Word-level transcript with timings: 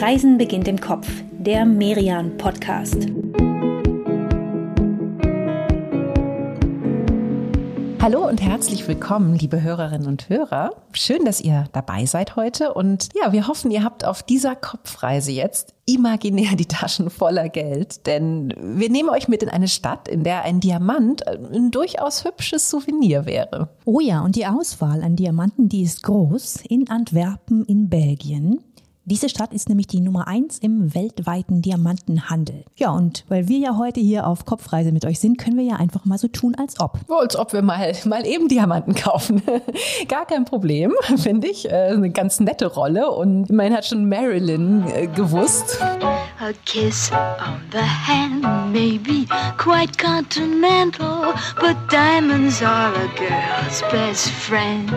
Reisen 0.00 0.38
beginnt 0.38 0.66
im 0.66 0.80
Kopf, 0.80 1.06
der 1.30 1.66
Merian 1.66 2.38
Podcast. 2.38 3.06
Hallo 8.00 8.26
und 8.26 8.40
herzlich 8.40 8.88
willkommen, 8.88 9.34
liebe 9.34 9.60
Hörerinnen 9.60 10.06
und 10.06 10.30
Hörer. 10.30 10.70
Schön, 10.94 11.26
dass 11.26 11.42
ihr 11.42 11.66
dabei 11.72 12.06
seid 12.06 12.34
heute 12.34 12.72
und 12.72 13.10
ja, 13.14 13.32
wir 13.32 13.46
hoffen, 13.46 13.70
ihr 13.70 13.84
habt 13.84 14.06
auf 14.06 14.22
dieser 14.22 14.56
Kopfreise 14.56 15.32
jetzt 15.32 15.74
imaginär 15.84 16.56
die 16.56 16.64
Taschen 16.64 17.10
voller 17.10 17.50
Geld, 17.50 18.06
denn 18.06 18.54
wir 18.58 18.88
nehmen 18.88 19.10
euch 19.10 19.28
mit 19.28 19.42
in 19.42 19.50
eine 19.50 19.68
Stadt, 19.68 20.08
in 20.08 20.24
der 20.24 20.44
ein 20.44 20.60
Diamant 20.60 21.28
ein 21.28 21.70
durchaus 21.70 22.24
hübsches 22.24 22.70
Souvenir 22.70 23.26
wäre. 23.26 23.68
Oh 23.84 24.00
ja, 24.00 24.22
und 24.22 24.34
die 24.34 24.46
Auswahl 24.46 25.02
an 25.02 25.16
Diamanten, 25.16 25.68
die 25.68 25.82
ist 25.82 26.02
groß 26.02 26.60
in 26.68 26.88
Antwerpen 26.88 27.66
in 27.66 27.90
Belgien. 27.90 28.64
Diese 29.10 29.28
Stadt 29.28 29.52
ist 29.52 29.68
nämlich 29.68 29.88
die 29.88 30.00
Nummer 30.00 30.28
eins 30.28 30.58
im 30.58 30.94
weltweiten 30.94 31.62
Diamantenhandel. 31.62 32.64
Ja, 32.76 32.92
und 32.92 33.24
weil 33.26 33.48
wir 33.48 33.58
ja 33.58 33.76
heute 33.76 33.98
hier 33.98 34.24
auf 34.24 34.44
Kopfreise 34.44 34.92
mit 34.92 35.04
euch 35.04 35.18
sind, 35.18 35.36
können 35.36 35.56
wir 35.56 35.64
ja 35.64 35.74
einfach 35.74 36.04
mal 36.04 36.16
so 36.16 36.28
tun, 36.28 36.54
als 36.54 36.78
ob. 36.78 37.00
Als 37.08 37.34
ob 37.34 37.52
wir 37.52 37.62
mal, 37.62 37.92
mal 38.04 38.24
eben 38.24 38.46
Diamanten 38.46 38.94
kaufen. 38.94 39.42
Gar 40.08 40.26
kein 40.26 40.44
Problem, 40.44 40.92
finde 41.16 41.48
ich. 41.48 41.68
Äh, 41.68 41.88
eine 41.88 42.10
ganz 42.10 42.38
nette 42.38 42.68
Rolle. 42.68 43.10
Und 43.10 43.50
immerhin 43.50 43.74
hat 43.74 43.84
schon 43.84 44.08
Marilyn 44.08 44.84
äh, 44.94 45.08
gewusst. 45.08 45.82
A 45.82 46.52
kiss 46.64 47.10
on 47.10 47.60
the 47.72 47.78
hand 47.78 48.44
may 48.72 48.96
be 48.96 49.26
quite 49.58 49.98
continental, 49.98 51.34
but 51.56 51.76
diamonds 51.90 52.62
are 52.62 52.92
a 52.94 53.08
girl's 53.18 53.82
best 53.90 54.30
friend. 54.30 54.88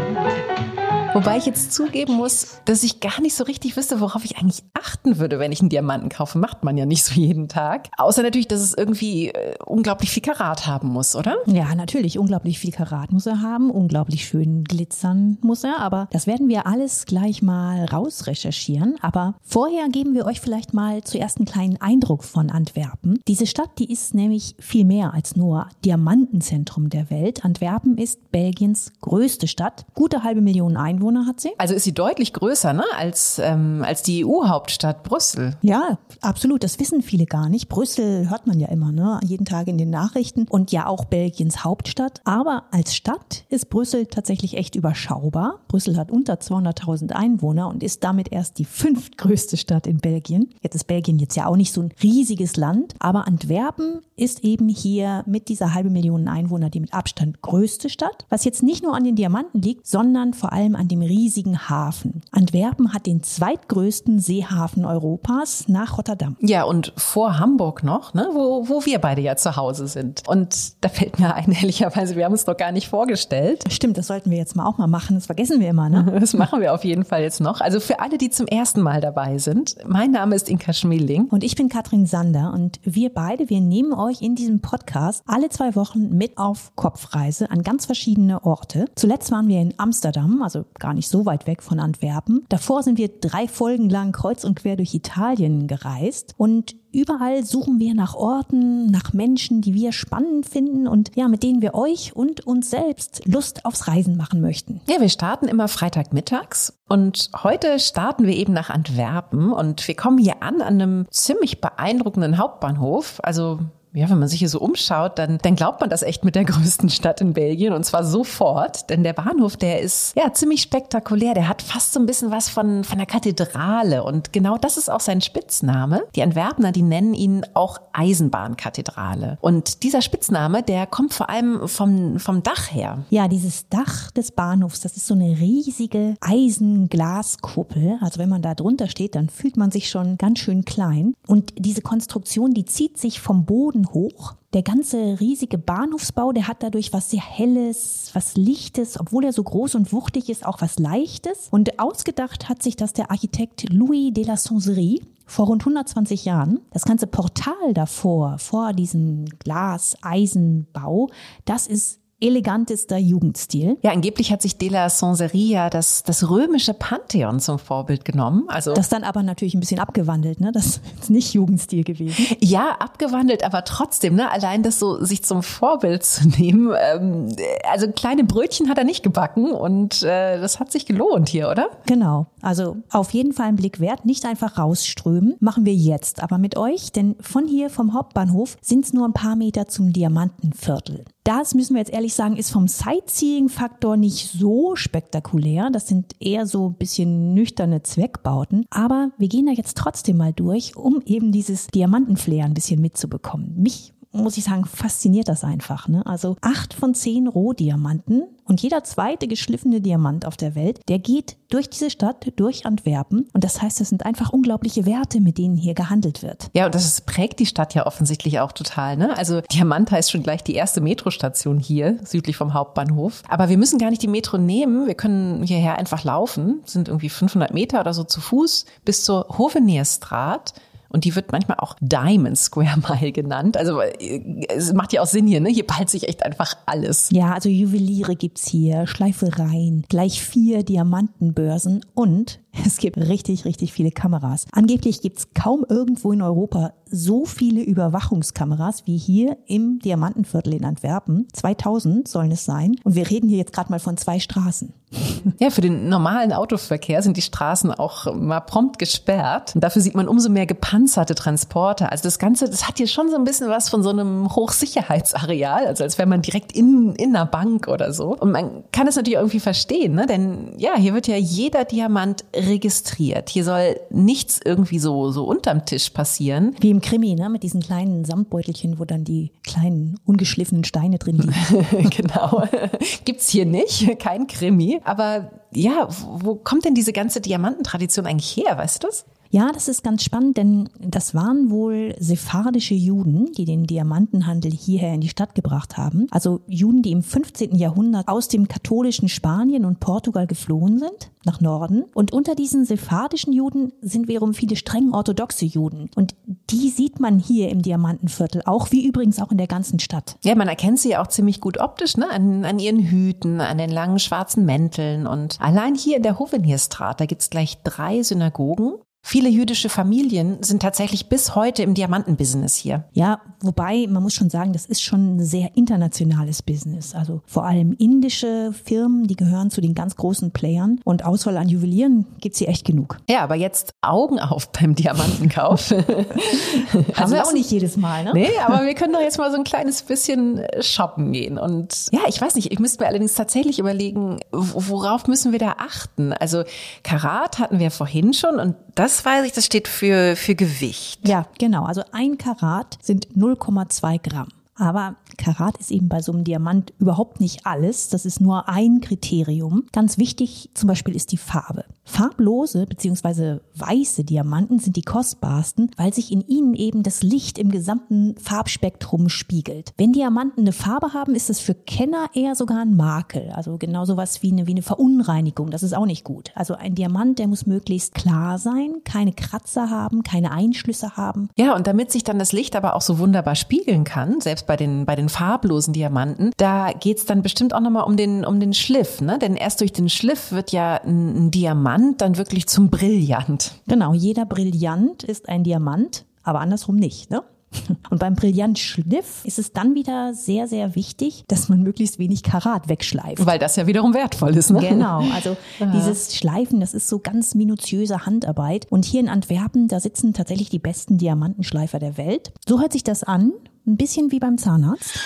Wobei 1.13 1.38
ich 1.38 1.45
jetzt 1.45 1.72
zugeben 1.73 2.16
muss, 2.16 2.58
dass 2.66 2.81
ich 2.81 2.99
gar 2.99 3.21
nicht 3.21 3.35
so 3.35 3.44
richtig 3.44 3.77
wüsste, 3.77 4.02
worauf 4.02 4.26
ich 4.26 4.38
eigentlich 4.38 4.63
achten 4.73 5.20
würde, 5.20 5.37
wenn 5.37 5.51
ich 5.51 5.60
einen 5.60 5.70
Diamanten 5.70 6.10
kaufe. 6.10 6.40
Macht 6.40 6.63
man 6.63 6.76
ja 6.76 6.87
nicht 6.87 7.04
so 7.04 7.13
jeden 7.13 7.48
Tag. 7.48 7.90
Außer 7.98 8.24
natürlich, 8.24 8.48
dass 8.48 8.62
es 8.62 8.74
irgendwie 8.74 9.27
äh, 9.29 9.54
unglaublich 9.63 10.10
viel 10.10 10.24
Karat 10.24 10.65
haben 10.65 10.87
muss, 10.87 11.15
oder? 11.15 11.37
Ja, 11.46 11.76
natürlich. 11.76 12.18
Unglaublich 12.18 12.57
viel 12.57 12.71
Karat 12.71 13.12
muss 13.12 13.27
er 13.27 13.41
haben. 13.41 13.70
Unglaublich 13.70 14.26
schön 14.26 14.63
glitzern 14.63 15.37
muss 15.41 15.63
er. 15.63 15.79
Aber 15.79 16.07
das 16.12 16.26
werden 16.26 16.49
wir 16.49 16.65
alles 16.65 17.05
gleich 17.05 17.43
mal 17.43 17.85
rausrecherchieren. 17.85 18.96
Aber 19.02 19.35
vorher 19.43 19.90
geben 19.90 20.15
wir 20.15 20.26
euch 20.26 20.41
vielleicht 20.41 20.74
mal 20.74 21.04
zuerst 21.04 21.37
einen 21.37 21.46
kleinen 21.46 21.80
Eindruck 21.80 22.24
von 22.24 22.49
Antwerpen. 22.49 23.20
Diese 23.27 23.46
Stadt, 23.46 23.70
die 23.77 23.91
ist 23.91 24.15
nämlich 24.15 24.55
viel 24.59 24.84
mehr 24.84 25.13
als 25.13 25.35
nur 25.35 25.68
Diamantenzentrum 25.85 26.90
der 26.90 27.12
Welt. 27.12 27.46
Antwerpen 27.46 27.99
ist 27.99 28.32
Belgiens 28.32 28.91
größte 29.02 29.48
Stadt. 29.48 29.85
Gute 29.93 30.24
halbe 30.24 30.41
Million 30.41 30.76
Einwohner. 30.76 31.02
Einwohner 31.04 31.26
hat 31.26 31.41
sie. 31.41 31.51
Also 31.57 31.73
ist 31.73 31.84
sie 31.84 31.93
deutlich 31.93 32.34
größer 32.34 32.73
ne? 32.73 32.84
als, 32.98 33.40
ähm, 33.40 33.84
als 33.85 34.04
die 34.04 34.26
EU-Hauptstadt 34.26 35.04
Brüssel. 35.04 35.57
Ja, 35.62 35.98
absolut. 36.21 36.63
Das 36.63 36.79
wissen 36.79 37.01
viele 37.01 37.26
gar 37.26 37.49
nicht. 37.49 37.68
Brüssel 37.68 38.29
hört 38.29 38.48
man 38.48 38.59
ja 38.59 38.70
immer, 38.70 38.91
ne? 38.91 39.20
jeden 39.24 39.46
Tag 39.46 39.68
in 39.68 39.77
den 39.77 39.90
Nachrichten 39.90 40.48
und 40.49 40.71
ja 40.71 40.87
auch 40.87 41.05
Belgiens 41.05 41.63
Hauptstadt. 41.63 42.21
Aber 42.24 42.63
als 42.71 42.96
Stadt 42.96 43.43
ist 43.49 43.70
Brüssel 43.70 44.05
tatsächlich 44.05 44.55
echt 44.55 44.76
überschaubar. 44.76 45.59
Brüssel 45.68 45.98
hat 45.98 46.12
unter 46.12 46.35
200.000 46.35 47.12
Einwohner 47.12 47.68
und 47.68 47.84
ist 47.84 48.04
damit 48.04 48.31
erst 48.31 48.59
die 48.59 48.65
fünftgrößte 48.65 49.57
Stadt 49.57 49.87
in 49.87 49.98
Belgien. 49.98 50.54
Jetzt 50.62 50.76
ist 50.76 50.85
Belgien 50.85 51.20
jetzt 51.20 51.35
ja 51.35 51.48
auch 51.48 51.57
nicht 51.57 51.74
so 51.74 51.81
ein 51.81 51.93
riesiges 52.01 52.55
Land, 52.55 52.93
aber 52.99 53.27
Antwerpen 53.27 53.99
ist 54.15 54.43
eben 54.43 54.70
hier 54.70 55.24
mit 55.26 55.49
dieser 55.49 55.74
halbe 55.74 55.90
Million 55.90 56.27
Einwohner 56.27 56.70
die 56.70 56.79
mit 56.79 56.93
Abstand 56.93 57.41
größte 57.41 57.90
Stadt. 57.90 58.26
Was 58.29 58.46
jetzt 58.46 58.63
nicht 58.63 58.84
nur 58.84 58.96
an 58.96 59.04
den 59.04 59.15
Diamanten 59.15 59.62
liegt, 59.62 59.87
sondern 59.87 60.34
vor 60.34 60.54
allem 60.54 60.76
an 60.76 60.87
dem 60.94 61.02
riesigen 61.02 61.70
Hafen. 61.70 62.22
Antwerpen 62.32 62.94
hat 62.94 63.05
den 63.05 63.24
zweitgrößten 63.24 64.19
Seehafen 64.19 64.86
Europas 64.86 65.68
nach 65.68 65.97
Rotterdam. 65.97 66.38
Ja, 66.40 66.63
und 66.63 66.94
vor 66.97 67.40
Hamburg 67.40 67.84
noch, 67.84 68.13
ne, 68.13 68.30
wo, 68.34 68.69
wo 68.69 68.86
wir 68.86 69.00
beide 69.00 69.22
ja 69.22 69.36
zu 69.36 69.56
Hause 69.56 69.88
sind. 69.88 70.22
Und 70.28 70.84
da 70.84 70.90
fällt 70.90 71.20
mir 71.20 71.34
ein, 71.34 71.52
ehrlicherweise, 71.62 72.16
wir 72.16 72.26
haben 72.26 72.34
uns 72.34 72.46
doch 72.46 72.58
gar 72.58 72.72
nicht 72.72 72.88
vorgestellt. 72.88 73.64
Stimmt, 73.70 73.98
das 73.98 74.08
sollten 74.08 74.30
wir 74.30 74.38
jetzt 74.38 74.56
mal 74.56 74.66
auch 74.66 74.78
mal 74.78 74.88
machen. 74.88 75.16
Das 75.16 75.26
vergessen 75.26 75.59
wir 75.59 75.70
immer, 75.70 75.90
ne? 75.90 76.03
Das 76.24 76.34
machen 76.34 76.62
wir 76.62 76.74
auf 76.74 76.86
jeden 76.86 77.03
Fall 77.03 77.22
jetzt 77.22 77.42
noch. 77.42 77.59
Also 77.59 77.80
für 77.80 78.00
alle, 78.00 78.18
die 78.18 78.30
zum 78.30 78.48
ersten 78.48 78.82
Mal 78.82 79.02
dabei 79.02 79.40
sind, 79.40 79.76
mein 79.86 80.12
Name 80.12 80.36
ist 80.36 80.48
Inka 80.48 80.74
Schmeling. 80.74 81.26
Und 81.26 81.44
ich 81.44 81.56
bin 81.56 81.70
Katrin 81.70 82.06
Sander 82.06 82.53
und 82.53 82.80
wir 82.84 83.09
beide, 83.09 83.50
wir 83.50 83.59
nehmen 83.59 83.94
euch 83.94 84.22
in 84.22 84.36
diesem 84.36 84.62
Podcast 84.62 85.24
alle 85.26 85.50
zwei 85.50 85.76
Wochen 85.76 86.16
mit 86.16 86.38
auf 86.38 86.72
Kopfreise 86.76 87.50
an 87.52 87.64
ganz 87.64 87.88
verschiedene 87.88 88.44
Orte. 88.46 88.86
Zuletzt 88.96 89.32
waren 89.32 89.48
wir 89.48 89.59
in 89.59 89.74
Amsterdam, 89.78 90.42
also 90.42 90.66
gar 90.84 90.94
nicht 90.94 91.08
so 91.10 91.26
weit 91.26 91.48
weg 91.48 91.64
von 91.64 91.80
Antwerpen. 91.80 92.46
Davor 92.50 92.84
sind 92.84 92.98
wir 93.00 93.08
drei 93.08 93.48
Folgen 93.48 93.90
lang 93.90 94.12
kreuz 94.12 94.44
und 94.44 94.60
quer 94.60 94.76
durch 94.76 94.94
Italien 94.94 95.66
gereist 95.68 96.36
und 96.38 96.76
Überall 96.96 97.44
suchen 97.44 97.80
wir 97.80 97.96
nach 97.96 98.14
Orten, 98.14 98.86
nach 98.92 99.14
Menschen, 99.14 99.62
die 99.62 99.74
wir 99.74 99.92
spannend 99.92 100.46
finden 100.46 100.88
und 100.88 101.10
ja, 101.16 101.28
mit 101.28 101.42
denen 101.42 101.64
wir 101.64 101.74
euch 101.74 102.16
und 102.16 102.46
uns 102.46 102.70
selbst 102.70 103.24
Lust 103.26 103.66
aufs 103.66 103.88
Reisen 103.88 104.16
machen 104.16 104.42
möchten. 104.42 104.80
Ja, 104.88 105.02
wir 105.02 105.10
starten 105.10 105.48
immer 105.48 105.68
Freitagmittags 105.68 106.78
und 106.88 107.32
heute 107.42 107.80
starten 107.80 108.28
wir 108.28 108.36
eben 108.36 108.54
nach 108.54 108.70
Antwerpen 108.70 109.52
und 109.52 109.88
wir 109.88 109.96
kommen 109.96 110.20
hier 110.20 110.44
an 110.44 110.62
an 110.62 110.80
einem 110.80 111.08
ziemlich 111.10 111.62
beeindruckenden 111.62 112.38
Hauptbahnhof. 112.38 113.20
Also 113.24 113.60
ja, 113.94 114.09
wenn 114.09 114.20
man 114.20 114.28
sich 114.28 114.40
hier 114.40 114.50
so 114.50 114.59
umschaut, 114.59 115.20
dann, 115.20 115.38
dann 115.42 115.56
glaubt 115.56 115.80
man 115.81 115.90
das 115.90 116.02
echt 116.02 116.26
mit 116.26 116.36
der 116.36 116.46
größten 116.46 116.90
Stadt 116.90 117.22
in 117.22 117.34
Belgien 117.34 117.74
und 117.74 117.84
zwar 117.84 118.04
sofort, 118.04 118.90
denn 118.90 119.04
der 119.04 119.14
Bahnhof, 119.14 119.56
der 119.56 119.81
ist 119.81 120.16
ja 120.18 120.34
ziemlich 120.34 120.62
spektakulär. 120.62 121.34
Der 121.34 121.48
hat 121.48 121.62
fast 121.62 121.94
so 121.94 122.00
ein 122.00 122.06
bisschen 122.06 122.32
was 122.32 122.50
von, 122.50 122.84
von 122.84 122.98
der 122.98 123.08
Kathedrale 123.08 124.03
und 124.03 124.34
genau 124.34 124.58
das 124.58 124.78
ist 124.78 124.90
auch 124.90 125.00
sein 125.00 125.22
Spitzname. 125.22 126.03
Die 126.16 126.24
Antwerpner, 126.24 126.72
die 126.72 126.82
nennen 126.82 127.14
ihn 127.14 127.46
auch 127.53 127.80
Eisenbahnkathedrale. 127.94 129.38
Und 129.42 129.84
dieser 129.84 130.02
Spitzname, 130.02 130.64
der 130.64 130.88
kommt 130.88 131.14
vor 131.14 131.30
allem 131.30 131.68
vom, 131.68 132.20
vom 132.20 132.42
Dach 132.42 132.74
her. 132.74 133.06
Ja, 133.09 133.28
dieses 133.28 133.70
Dach 133.70 134.09
des 134.12 134.32
Bahnhofs, 134.32 134.82
das 134.82 134.98
ist 134.98 135.06
so 135.06 135.14
eine 135.14 135.40
riesige 135.40 136.16
Eisenglaskuppel. 136.20 137.98
Also 138.02 138.20
wenn 138.20 138.30
man 138.30 138.42
da 138.42 138.56
drunter 138.56 138.88
steht, 138.88 139.16
dann 139.16 139.30
fühlt 139.30 139.58
man 139.58 139.72
sich 139.72 139.90
schon 139.90 140.18
ganz 140.18 140.40
schön 140.40 140.66
klein. 140.66 141.14
Und 141.28 141.53
diese 141.58 141.82
Konstruktion, 141.82 142.53
die 142.53 142.66
zieht 142.66 142.98
sich 142.98 143.22
vom 143.22 143.46
Boden 143.46 143.83
hoch. 143.92 144.36
Der 144.54 144.62
ganze 144.62 145.20
riesige 145.20 145.58
Bahnhofsbau, 145.58 146.32
der 146.32 146.48
hat 146.48 146.62
dadurch 146.62 146.94
was 146.94 147.10
sehr 147.10 147.24
Helles, 147.24 148.12
was 148.14 148.36
Lichtes, 148.36 149.00
obwohl 149.00 149.26
er 149.26 149.34
so 149.34 149.44
groß 149.44 149.76
und 149.76 149.92
wuchtig 149.92 150.30
ist, 150.30 150.46
auch 150.46 150.62
was 150.62 150.78
Leichtes. 150.78 151.48
Und 151.50 151.80
ausgedacht 151.80 152.50
hat 152.50 152.62
sich 152.62 152.76
das 152.76 152.94
der 152.94 153.10
Architekt 153.10 153.72
Louis 153.72 154.14
de 154.14 154.26
la 154.26 154.38
Sonserie 154.38 155.02
vor 155.26 155.48
rund 155.48 155.64
120 155.64 156.26
Jahren. 156.26 156.60
Das 156.72 156.84
ganze 156.86 157.08
Portal 157.08 157.74
davor, 157.74 158.38
vor 158.38 158.74
diesem 158.74 159.26
Glas-Eisenbau, 159.40 161.10
das 161.46 161.68
ist 161.68 162.03
elegantester 162.23 162.97
Jugendstil. 162.97 163.78
Ja, 163.81 163.91
angeblich 163.91 164.31
hat 164.31 164.41
sich 164.41 164.57
de 164.57 164.69
la 164.69 164.89
Sanseria 164.89 165.69
das, 165.69 166.03
das 166.03 166.29
römische 166.29 166.73
Pantheon 166.73 167.39
zum 167.39 167.59
Vorbild 167.59 168.06
genommen. 168.06 168.45
Also 168.47 168.73
das 168.73 168.89
dann 168.89 169.03
aber 169.03 169.23
natürlich 169.23 169.53
ein 169.53 169.59
bisschen 169.59 169.79
abgewandelt, 169.79 170.39
ne? 170.39 170.51
Das 170.51 170.81
ist 171.01 171.09
nicht 171.09 171.34
Jugendstil 171.34 171.84
gewesen. 171.84 172.38
Ja, 172.39 172.78
abgewandelt, 172.79 173.44
aber 173.44 173.63
trotzdem, 173.63 174.16
ne? 174.16 174.31
Allein 174.31 174.63
das 174.63 174.79
so 174.79 175.03
sich 175.03 175.23
zum 175.23 175.44
Vorbild 175.44 176.03
zu 176.03 176.28
nehmen. 176.28 176.73
Ähm, 176.78 177.35
also 177.69 177.91
kleine 177.91 178.23
Brötchen 178.23 178.69
hat 178.69 178.78
er 178.78 178.84
nicht 178.84 179.03
gebacken 179.03 179.51
und 179.51 180.03
äh, 180.03 180.40
das 180.40 180.59
hat 180.59 180.72
sich 180.72 180.85
gelohnt 180.85 181.29
hier, 181.29 181.50
oder? 181.50 181.69
Genau. 181.85 182.28
Also 182.41 182.78
auf 182.90 183.11
jeden 183.11 183.34
Fall 183.34 183.47
ein 183.47 183.55
Blick 183.55 183.79
wert, 183.79 184.05
nicht 184.05 184.25
einfach 184.25 184.57
rausströmen. 184.57 185.35
Machen 185.40 185.66
wir 185.66 185.73
jetzt 185.73 186.23
aber 186.23 186.38
mit 186.38 186.57
euch, 186.57 186.91
denn 186.91 187.16
von 187.19 187.47
hier 187.47 187.69
vom 187.69 187.94
Hauptbahnhof 187.94 188.57
sind 188.61 188.85
es 188.85 188.94
nur 188.94 189.07
ein 189.07 189.13
paar 189.13 189.35
Meter 189.35 189.67
zum 189.67 189.91
Diamantenviertel. 189.94 191.05
Das 191.23 191.53
müssen 191.53 191.75
wir 191.75 191.79
jetzt 191.79 191.94
ehrlich 191.94 192.13
sagen, 192.16 192.35
ist 192.35 192.51
vom 192.51 192.67
Sightseeing-Faktor 192.67 193.95
nicht 193.95 194.29
so 194.31 194.75
spektakulär. 194.75 195.69
Das 195.72 195.88
sind 195.88 196.13
eher 196.19 196.45
so 196.45 196.67
ein 196.67 196.73
bisschen 196.73 197.34
nüchterne 197.34 197.81
Zweckbauten. 197.81 198.66
Aber 198.70 199.11
wir 199.17 199.29
gehen 199.29 199.46
da 199.46 199.53
jetzt 199.53 199.78
trotzdem 199.78 200.17
mal 200.17 200.34
durch, 200.34 200.75
um 200.75 201.02
eben 201.05 201.31
dieses 201.31 201.67
Diamantenflair 201.67 202.43
ein 202.43 202.53
bisschen 202.53 202.81
mitzubekommen. 202.81 203.53
Mich 203.55 203.92
muss 204.22 204.38
ich 204.38 204.44
sagen, 204.44 204.66
fasziniert 204.66 205.28
das 205.28 205.44
einfach. 205.44 205.88
Ne? 205.88 206.06
Also 206.06 206.38
acht 206.42 206.74
von 206.74 206.94
zehn 206.94 207.28
Rohdiamanten 207.28 208.24
und 208.46 208.62
jeder 208.62 208.84
zweite 208.84 209.28
geschliffene 209.28 209.82
Diamant 209.82 210.26
auf 210.26 210.38
der 210.38 210.56
Welt, 210.56 210.80
der 210.88 211.00
geht 211.00 211.38
durch 211.50 211.70
diese 211.70 211.90
Stadt, 211.90 212.32
durch 212.36 212.66
Antwerpen. 212.66 213.28
Und 213.34 213.44
das 213.44 213.62
heißt, 213.62 213.82
es 213.82 213.90
sind 213.90 214.06
einfach 214.06 214.32
unglaubliche 214.32 214.86
Werte, 214.86 215.22
mit 215.22 215.38
denen 215.38 215.56
hier 215.56 215.74
gehandelt 215.74 216.24
wird. 216.24 216.50
Ja, 216.54 216.66
und 216.66 216.76
das 216.76 217.02
prägt 217.02 217.40
die 217.40 217.46
Stadt 217.46 217.74
ja 217.74 217.86
offensichtlich 217.86 218.40
auch 218.40 218.52
total. 218.52 218.98
Ne? 218.98 219.16
Also 219.18 219.42
Diamant 219.42 219.92
heißt 219.92 220.12
schon 220.12 220.24
gleich 220.24 220.44
die 220.44 220.56
erste 220.56 220.82
Metrostation 220.82 221.60
hier, 221.60 221.98
südlich 222.04 222.36
vom 222.36 222.54
Hauptbahnhof. 222.54 223.24
Aber 223.30 223.50
wir 223.50 223.58
müssen 223.58 223.80
gar 223.80 223.90
nicht 223.90 224.02
die 224.02 224.08
Metro 224.08 224.38
nehmen. 224.38 224.88
Wir 224.88 224.96
können 224.96 225.44
hierher 225.44 225.78
einfach 225.78 226.04
laufen. 226.04 226.62
Sind 226.66 226.88
irgendwie 226.88 227.10
500 227.10 227.54
Meter 227.54 227.80
oder 227.80 227.94
so 227.94 228.04
zu 228.04 228.22
Fuß 228.22 228.66
bis 228.84 229.04
zur 229.04 229.28
Hovenierstraat. 229.38 230.54
Und 230.93 231.05
die 231.05 231.16
wird 231.16 231.31
manchmal 231.31 231.57
auch 231.59 231.75
Diamond 231.81 232.37
Square 232.37 232.78
Mile 232.87 233.11
genannt. 233.11 233.57
Also 233.57 233.81
äh, 233.81 234.45
es 234.47 234.73
macht 234.73 234.93
ja 234.93 235.01
auch 235.01 235.07
Sinn 235.07 235.25
hier, 235.25 235.41
ne? 235.41 235.49
Hier 235.49 235.66
ballt 235.66 235.90
sich 235.90 236.07
echt 236.07 236.23
einfach 236.23 236.55
alles. 236.67 237.09
Ja, 237.11 237.34
also 237.34 237.49
Juweliere 237.49 238.16
gibt's 238.16 238.47
hier, 238.47 238.85
Schleifereien, 238.85 239.85
gleich 239.90 240.22
vier 240.22 240.63
Diamantenbörsen 240.63 241.84
und 241.95 242.40
Es 242.66 242.78
gibt 242.78 242.97
richtig, 242.97 243.46
richtig 243.46 243.73
viele 243.73 243.91
Kameras. 243.91 244.46
Angeblich 244.52 245.02
gibt 245.02 245.20
es 245.20 245.28
kaum 245.34 245.66
irgendwo 245.67 246.11
in 246.11 246.22
Europa 246.22 246.73
so 246.94 247.26
viele 247.26 247.64
Überwachungskameras 247.64 248.85
wie 248.85 248.97
hier 248.97 249.38
im 249.47 249.79
Diamantenviertel 249.79 250.53
in 250.53 250.64
Antwerpen. 250.64 251.28
2000 251.34 252.08
sollen 252.08 252.32
es 252.32 252.46
sein. 252.46 252.76
Und 252.84 252.94
wir 252.94 253.09
reden 253.09 253.28
hier 253.28 253.40
jetzt 253.40 253.53
gerade 253.53 253.72
mal 253.72 253.79
von 253.79 253.97
zwei 253.97 254.20
Straßen. 254.20 254.73
Ja, 255.40 255.50
für 255.50 255.61
den 255.61 255.90
normalen 255.90 256.33
Autoverkehr 256.33 257.01
sind 257.01 257.15
die 257.17 257.21
Straßen 257.21 257.71
auch 257.71 258.13
mal 258.13 258.41
prompt 258.41 258.77
gesperrt. 258.77 259.55
Und 259.55 259.63
dafür 259.63 259.81
sieht 259.81 259.95
man 259.95 260.07
umso 260.07 260.29
mehr 260.29 260.45
gepanzerte 260.45 261.15
Transporter. 261.15 261.91
Also 261.91 262.03
das 262.03 262.19
Ganze, 262.19 262.50
das 262.50 262.67
hat 262.67 262.77
hier 262.77 262.88
schon 262.88 263.09
so 263.09 263.15
ein 263.15 263.23
bisschen 263.23 263.50
was 263.50 263.69
von 263.69 263.83
so 263.83 263.89
einem 263.89 264.35
Hochsicherheitsareal, 264.35 265.65
also 265.65 265.83
als 265.83 265.97
wäre 265.97 266.07
man 266.07 266.21
direkt 266.21 266.51
in, 266.51 266.94
in 266.95 267.15
einer 267.15 267.25
Bank 267.25 267.67
oder 267.67 267.94
so. 267.94 268.15
Und 268.15 268.31
man 268.31 268.63
kann 268.71 268.88
es 268.88 268.95
natürlich 268.97 269.17
irgendwie 269.17 269.39
verstehen, 269.39 269.95
ne? 269.95 270.05
denn 270.05 270.53
ja, 270.57 270.75
hier 270.75 270.94
wird 270.94 271.07
ja 271.07 271.15
jeder 271.15 271.63
Diamant 271.63 272.25
registriert. 272.45 273.29
Hier 273.29 273.43
soll 273.43 273.79
nichts 273.89 274.39
irgendwie 274.43 274.79
so, 274.79 275.11
so 275.11 275.25
unterm 275.25 275.65
Tisch 275.65 275.89
passieren. 275.89 276.55
Wie 276.59 276.69
im 276.69 276.81
Krimi, 276.81 277.15
ne? 277.15 277.29
mit 277.29 277.43
diesen 277.43 277.61
kleinen 277.61 278.05
Samtbeutelchen, 278.05 278.79
wo 278.79 278.85
dann 278.85 279.03
die 279.03 279.31
kleinen 279.43 279.99
ungeschliffenen 280.05 280.63
Steine 280.63 280.97
drin 280.97 281.17
liegen. 281.17 281.89
genau. 281.89 282.47
Gibt's 283.05 283.29
hier 283.29 283.45
nicht, 283.45 283.99
kein 283.99 284.27
Krimi. 284.27 284.79
Aber 284.83 285.31
ja, 285.53 285.87
wo 286.19 286.35
kommt 286.35 286.65
denn 286.65 286.75
diese 286.75 286.93
ganze 286.93 287.21
Diamantentradition 287.21 288.05
eigentlich 288.05 288.35
her, 288.37 288.57
weißt 288.57 288.83
du 288.83 288.87
das? 288.87 289.05
Ja, 289.33 289.51
das 289.51 289.68
ist 289.68 289.83
ganz 289.83 290.03
spannend, 290.03 290.38
denn 290.38 290.69
das 290.80 291.15
waren 291.15 291.50
wohl 291.50 291.95
sephardische 291.97 292.75
Juden, 292.75 293.31
die 293.31 293.45
den 293.45 293.63
Diamantenhandel 293.63 294.51
hierher 294.51 294.94
in 294.94 295.01
die 295.01 295.09
Stadt 295.09 295.33
gebracht 295.33 295.75
haben. 295.75 296.06
Also 296.12 296.41
Juden, 296.45 296.83
die 296.83 296.91
im 296.91 297.01
15. 297.01 297.56
Jahrhundert 297.56 298.09
aus 298.09 298.27
dem 298.27 298.47
katholischen 298.47 299.09
Spanien 299.09 299.65
und 299.65 299.80
Portugal 299.80 300.27
geflohen 300.27 300.77
sind 300.77 301.09
nach 301.25 301.41
Norden. 301.41 301.85
Und 301.95 302.13
unter 302.13 302.35
diesen 302.35 302.63
sephardischen 302.63 303.33
Juden 303.33 303.74
sind 303.81 304.07
wiederum 304.07 304.35
viele 304.35 304.56
streng 304.56 304.94
orthodoxe 304.94 305.45
Juden. 305.45 305.89
Und 305.95 306.13
die 306.51 306.69
sieht 306.69 307.00
man 307.00 307.18
hier 307.18 307.50
im 307.50 307.63
Diamantenviertel, 307.63 308.44
auch 308.45 308.69
wie 308.69 308.86
übrigens 308.86 309.19
auch 309.19 309.31
in 309.31 309.39
der 309.39 309.47
ganzen 309.47 309.79
Stadt. 309.79 310.15
Ja, 310.24 310.36
man 310.36 310.47
erkennt 310.47 310.77
sie 310.77 310.89
ja 310.89 311.01
auch 311.01 311.07
ziemlich 311.07 311.41
gut 311.41 311.57
optisch, 311.57 311.97
ne? 311.97 312.07
An, 312.07 312.45
an 312.45 312.59
ihren 312.59 312.77
Hüten, 312.77 313.41
an 313.41 313.57
den 313.57 313.71
langen 313.71 313.97
schwarzen 313.97 314.45
Mänteln. 314.45 315.07
Und 315.07 315.41
allein 315.41 315.74
hier 315.74 315.97
in 315.97 316.03
der 316.03 316.19
Hovenierstraat, 316.19 317.01
da 317.01 317.07
gibt's 317.07 317.31
gleich 317.31 317.57
drei 317.63 318.03
Synagogen. 318.03 318.75
Viele 319.05 319.27
jüdische 319.27 319.67
Familien 319.67 320.41
sind 320.44 320.61
tatsächlich 320.61 321.09
bis 321.09 321.35
heute 321.35 321.61
im 321.61 321.73
Diamantenbusiness 321.73 322.55
hier. 322.55 322.85
Ja, 322.94 323.19
wobei 323.41 323.85
man 323.89 324.01
muss 324.01 324.13
schon 324.13 324.29
sagen, 324.29 324.53
das 324.53 324.65
ist 324.65 324.81
schon 324.81 325.17
ein 325.17 325.25
sehr 325.25 325.57
internationales 325.57 326.41
Business. 326.41 326.95
Also 326.95 327.21
vor 327.25 327.44
allem 327.44 327.73
indische 327.77 328.53
Firmen, 328.63 329.05
die 329.05 329.17
gehören 329.17 329.51
zu 329.51 329.59
den 329.59 329.75
ganz 329.75 329.97
großen 329.97 330.31
Playern 330.31 330.79
und 330.85 331.03
Auswahl 331.03 331.35
an 331.35 331.50
Juwelieren 331.50 332.05
gibt's 332.21 332.39
hier 332.39 332.47
echt 332.47 332.65
genug. 332.65 332.97
Ja, 333.09 333.23
aber 333.23 333.35
jetzt 333.35 333.73
Augen 333.81 334.19
auf 334.19 334.50
beim 334.53 334.73
Diamantenkauf. 334.73 335.71
Haben 335.71 336.85
also 336.95 337.15
wir 337.15 337.25
auch 337.25 337.33
nicht 337.33 337.51
jedes 337.51 337.75
Mal, 337.75 338.05
ne? 338.05 338.11
Nee, 338.13 338.29
aber 338.45 338.65
wir 338.65 338.73
können 338.73 338.94
doch 338.94 339.01
jetzt 339.01 339.17
mal 339.17 339.29
so 339.31 339.38
ein 339.38 339.44
kleines 339.44 339.83
bisschen 339.83 340.41
shoppen 340.61 341.11
gehen. 341.11 341.38
Und 341.38 341.88
ja, 341.91 342.01
ich 342.07 342.21
weiß 342.21 342.35
nicht, 342.35 342.53
ich 342.53 342.59
müsste 342.59 342.81
mir 342.81 342.88
allerdings 342.88 343.15
tatsächlich 343.15 343.59
überlegen, 343.59 344.21
worauf 344.31 345.07
müssen 345.07 345.33
wir 345.33 345.39
da 345.39 345.55
achten? 345.57 346.13
Also 346.13 346.44
Karat 346.83 347.39
hatten 347.39 347.59
wir 347.59 347.69
vorhin 347.69 348.13
schon 348.13 348.39
und 348.39 348.55
das 348.75 348.92
das 348.93 349.05
weiß 349.05 349.25
ich, 349.25 349.31
das 349.31 349.45
steht 349.45 349.67
für, 349.67 350.15
für 350.15 350.35
Gewicht. 350.35 351.07
Ja, 351.07 351.25
genau. 351.39 351.65
Also 351.65 351.83
ein 351.91 352.17
Karat 352.19 352.77
sind 352.81 353.07
0,2 353.15 354.07
Gramm. 354.07 354.27
Aber 354.55 354.95
Karat 355.18 355.57
ist 355.57 355.71
eben 355.71 355.89
bei 355.89 356.01
so 356.01 356.12
einem 356.12 356.24
Diamant 356.24 356.74
überhaupt 356.80 357.19
nicht 357.19 357.45
alles. 357.45 357.89
Das 357.89 358.06
ist 358.06 358.21
nur 358.21 358.50
ein 358.50 358.81
Kriterium. 358.81 359.65
Ganz 359.71 359.98
wichtig 359.98 360.50
zum 360.54 360.68
Beispiel 360.68 360.95
ist 360.95 361.12
die 361.12 361.18
Farbe. 361.18 361.65
Farblose 361.86 362.65
bzw. 362.65 363.39
weiße 363.56 364.04
Diamanten 364.04 364.60
sind 364.60 364.75
die 364.75 364.81
kostbarsten, 364.81 365.71
weil 365.77 365.94
sich 365.94 366.12
in 366.12 366.21
ihnen 366.21 366.54
eben 366.54 366.83
das 366.83 367.04
Licht 367.04 367.38
im 367.38 367.51
gesamten 367.51 368.15
Farbspektrum 368.18 369.10
spiegelt. 369.10 369.74
Wenn 369.77 369.92
Diamanten 369.92 370.42
eine 370.42 370.54
Farbe 370.54 370.94
haben, 370.94 371.13
ist 371.13 371.30
es 371.30 371.39
für 371.39 371.54
Kenner 371.54 372.07
eher 372.13 372.36
sogar 372.36 372.60
ein 372.62 372.75
Makel. 372.75 373.31
Also 373.31 373.57
genau 373.57 373.86
sowas 373.86 374.24
wie 374.24 374.31
eine, 374.31 374.48
wie 374.48 374.51
eine 374.51 374.62
Verunreinigung. 374.62 375.51
Das 375.51 375.63
ist 375.63 375.74
auch 375.74 375.86
nicht 375.86 376.04
gut. 376.04 376.31
Also 376.36 376.56
ein 376.56 376.75
Diamant, 376.75 377.19
der 377.19 377.27
muss 377.27 377.45
möglichst 377.45 377.94
klar 377.94 378.38
sein, 378.38 378.75
keine 378.86 379.13
Kratzer 379.13 379.69
haben, 379.69 380.04
keine 380.04 380.31
Einschlüsse 380.31 380.95
haben. 380.95 381.30
Ja, 381.38 381.56
und 381.56 381.68
damit 381.68 381.92
sich 381.92 382.04
dann 382.04 382.19
das 382.19 382.31
Licht 382.31 382.56
aber 382.56 382.75
auch 382.75 382.81
so 382.81 383.00
wunderbar 383.00 383.36
spiegeln 383.36 383.83
kann, 383.83 384.21
selbst 384.21 384.48
bei 384.48 384.56
den, 384.56 384.86
bei 384.86 384.95
den 384.95 385.02
farblosen 385.09 385.73
Diamanten, 385.73 386.31
da 386.38 386.71
geht's 386.71 387.05
dann 387.05 387.21
bestimmt 387.21 387.53
auch 387.53 387.59
nochmal 387.59 387.83
um 387.83 387.97
den, 387.97 388.25
um 388.25 388.39
den 388.39 388.53
Schliff. 388.53 389.01
Ne? 389.01 389.19
Denn 389.19 389.35
erst 389.35 389.61
durch 389.61 389.73
den 389.73 389.89
Schliff 389.89 390.31
wird 390.31 390.51
ja 390.51 390.75
ein, 390.83 391.27
ein 391.27 391.31
Diamant 391.31 392.01
dann 392.01 392.17
wirklich 392.17 392.47
zum 392.47 392.69
Brillant. 392.69 393.55
Genau, 393.67 393.94
jeder 393.94 394.25
Brillant 394.25 395.03
ist 395.03 395.29
ein 395.29 395.44
Diamant, 395.44 396.05
aber 396.23 396.39
andersrum 396.39 396.75
nicht. 396.75 397.09
Ne? 397.09 397.23
Und 397.89 398.00
beim 398.00 398.15
Brillantschliff 398.15 399.23
ist 399.25 399.39
es 399.39 399.53
dann 399.53 399.75
wieder 399.75 400.13
sehr, 400.13 400.47
sehr 400.47 400.75
wichtig, 400.75 401.23
dass 401.27 401.50
man 401.50 401.61
möglichst 401.61 402.00
wenig 402.00 402.23
Karat 402.23 402.69
wegschleift. 402.69 403.25
Weil 403.25 403.39
das 403.39 403.55
ja 403.55 403.67
wiederum 403.67 403.94
wertvoll 403.94 404.35
ist. 404.35 404.51
Ne? 404.51 404.59
Genau, 404.59 405.03
also 405.13 405.38
ja. 405.59 405.67
dieses 405.67 406.15
Schleifen, 406.15 406.59
das 406.59 406.73
ist 406.73 406.88
so 406.88 407.00
ganz 407.00 407.35
minutiöse 407.35 408.05
Handarbeit. 408.05 408.67
Und 408.69 408.85
hier 408.85 409.00
in 409.00 409.09
Antwerpen, 409.09 409.67
da 409.67 409.79
sitzen 409.79 410.13
tatsächlich 410.13 410.50
die 410.50 410.59
besten 410.59 410.97
Diamantenschleifer 410.97 411.79
der 411.79 411.97
Welt. 411.97 412.33
So 412.47 412.59
hört 412.59 412.73
sich 412.73 412.83
das 412.83 413.03
an, 413.03 413.31
ein 413.65 413.77
bisschen 413.77 414.11
wie 414.11 414.19
beim 414.19 414.38
Zahnarzt. 414.38 415.00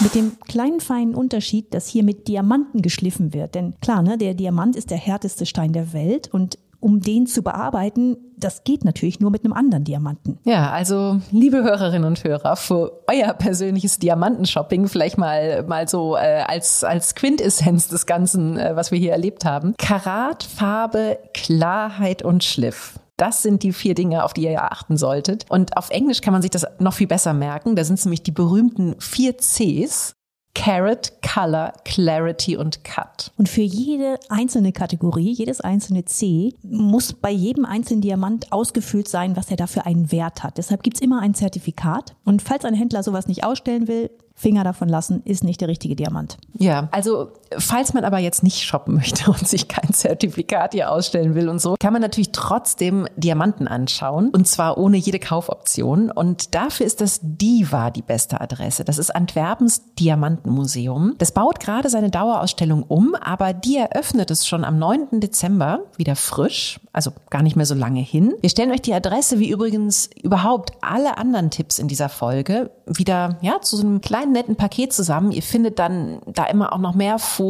Mit 0.00 0.14
dem 0.14 0.32
kleinen 0.48 0.80
feinen 0.80 1.14
Unterschied, 1.14 1.72
dass 1.74 1.86
hier 1.86 2.02
mit 2.02 2.26
Diamanten 2.26 2.82
geschliffen 2.82 3.32
wird. 3.32 3.54
Denn 3.54 3.74
klar, 3.80 4.02
ne, 4.02 4.18
der 4.18 4.34
Diamant 4.34 4.74
ist 4.74 4.90
der 4.90 4.98
härteste 4.98 5.46
Stein 5.46 5.72
der 5.72 5.92
Welt 5.92 6.28
und 6.32 6.58
um 6.82 7.00
den 7.00 7.26
zu 7.26 7.42
bearbeiten, 7.42 8.16
das 8.36 8.64
geht 8.64 8.84
natürlich 8.84 9.20
nur 9.20 9.30
mit 9.30 9.44
einem 9.44 9.52
anderen 9.52 9.84
Diamanten. 9.84 10.38
Ja, 10.44 10.70
also 10.70 11.20
liebe 11.30 11.62
Hörerinnen 11.62 12.04
und 12.04 12.24
Hörer, 12.24 12.56
für 12.56 13.04
euer 13.06 13.32
persönliches 13.34 13.98
Diamantenshopping 13.98 14.88
vielleicht 14.88 15.16
mal 15.16 15.62
mal 15.62 15.88
so 15.88 16.16
äh, 16.16 16.42
als 16.46 16.82
als 16.82 17.14
Quintessenz 17.14 17.88
des 17.88 18.06
Ganzen, 18.06 18.58
äh, 18.58 18.74
was 18.74 18.90
wir 18.90 18.98
hier 18.98 19.12
erlebt 19.12 19.44
haben: 19.44 19.74
Karat, 19.78 20.42
Farbe, 20.42 21.18
Klarheit 21.32 22.22
und 22.22 22.42
Schliff. 22.42 22.98
Das 23.16 23.42
sind 23.42 23.62
die 23.62 23.72
vier 23.72 23.94
Dinge, 23.94 24.24
auf 24.24 24.32
die 24.32 24.42
ihr 24.42 24.72
achten 24.72 24.96
solltet. 24.96 25.46
Und 25.48 25.76
auf 25.76 25.90
Englisch 25.90 26.22
kann 26.22 26.32
man 26.32 26.42
sich 26.42 26.50
das 26.50 26.66
noch 26.80 26.94
viel 26.94 27.06
besser 27.06 27.32
merken. 27.34 27.76
Da 27.76 27.84
sind 27.84 27.98
es 27.98 28.04
nämlich 28.04 28.24
die 28.24 28.32
berühmten 28.32 28.96
vier 28.98 29.36
Cs. 29.36 30.16
Carrot, 30.54 31.12
Color, 31.22 31.72
Clarity 31.84 32.56
und 32.56 32.84
Cut. 32.84 33.32
Und 33.38 33.48
für 33.48 33.62
jede 33.62 34.18
einzelne 34.28 34.72
Kategorie, 34.72 35.32
jedes 35.32 35.60
einzelne 35.60 36.04
C, 36.04 36.54
muss 36.62 37.14
bei 37.14 37.30
jedem 37.30 37.64
einzelnen 37.64 38.02
Diamant 38.02 38.52
ausgefüllt 38.52 39.08
sein, 39.08 39.36
was 39.36 39.50
er 39.50 39.56
dafür 39.56 39.86
einen 39.86 40.12
Wert 40.12 40.42
hat. 40.42 40.58
Deshalb 40.58 40.82
gibt's 40.82 41.00
immer 41.00 41.20
ein 41.20 41.34
Zertifikat. 41.34 42.14
Und 42.24 42.42
falls 42.42 42.64
ein 42.64 42.74
Händler 42.74 43.02
sowas 43.02 43.28
nicht 43.28 43.44
ausstellen 43.44 43.88
will, 43.88 44.10
Finger 44.34 44.64
davon 44.64 44.88
lassen, 44.88 45.22
ist 45.24 45.44
nicht 45.44 45.60
der 45.60 45.68
richtige 45.68 45.96
Diamant. 45.96 46.36
Ja, 46.54 46.88
also 46.90 47.32
falls 47.58 47.94
man 47.94 48.04
aber 48.04 48.18
jetzt 48.18 48.42
nicht 48.42 48.62
shoppen 48.62 48.94
möchte 48.94 49.30
und 49.30 49.46
sich 49.46 49.68
kein 49.68 49.92
Zertifikat 49.92 50.72
hier 50.72 50.90
ausstellen 50.90 51.34
will 51.34 51.48
und 51.48 51.60
so, 51.60 51.76
kann 51.78 51.92
man 51.92 52.02
natürlich 52.02 52.32
trotzdem 52.32 53.06
Diamanten 53.16 53.68
anschauen 53.68 54.30
und 54.30 54.46
zwar 54.46 54.78
ohne 54.78 54.96
jede 54.96 55.18
Kaufoption. 55.18 56.10
Und 56.10 56.54
dafür 56.54 56.86
ist 56.86 57.00
das 57.00 57.20
Diva 57.22 57.90
die 57.90 58.02
beste 58.02 58.40
Adresse. 58.40 58.84
Das 58.84 58.98
ist 58.98 59.14
Antwerpens 59.14 59.82
Diamantenmuseum. 59.98 61.14
Das 61.18 61.32
baut 61.32 61.60
gerade 61.60 61.88
seine 61.88 62.10
Dauerausstellung 62.10 62.82
um, 62.82 63.14
aber 63.14 63.52
die 63.52 63.76
eröffnet 63.76 64.30
es 64.30 64.46
schon 64.46 64.64
am 64.64 64.78
9. 64.78 65.20
Dezember 65.20 65.80
wieder 65.96 66.16
frisch, 66.16 66.80
also 66.92 67.12
gar 67.30 67.42
nicht 67.42 67.56
mehr 67.56 67.66
so 67.66 67.74
lange 67.74 68.00
hin. 68.00 68.34
Wir 68.40 68.50
stellen 68.50 68.70
euch 68.70 68.82
die 68.82 68.94
Adresse 68.94 69.38
wie 69.38 69.50
übrigens 69.50 70.10
überhaupt 70.22 70.72
alle 70.80 71.18
anderen 71.18 71.50
Tipps 71.50 71.78
in 71.78 71.88
dieser 71.88 72.08
Folge 72.08 72.70
wieder 72.86 73.38
ja 73.40 73.60
zu 73.60 73.76
so 73.76 73.86
einem 73.86 74.00
kleinen 74.00 74.32
netten 74.32 74.56
Paket 74.56 74.92
zusammen. 74.92 75.32
Ihr 75.32 75.42
findet 75.42 75.78
dann 75.78 76.20
da 76.26 76.44
immer 76.44 76.72
auch 76.72 76.78
noch 76.78 76.94
mehr 76.94 77.18
Fotos, 77.18 77.41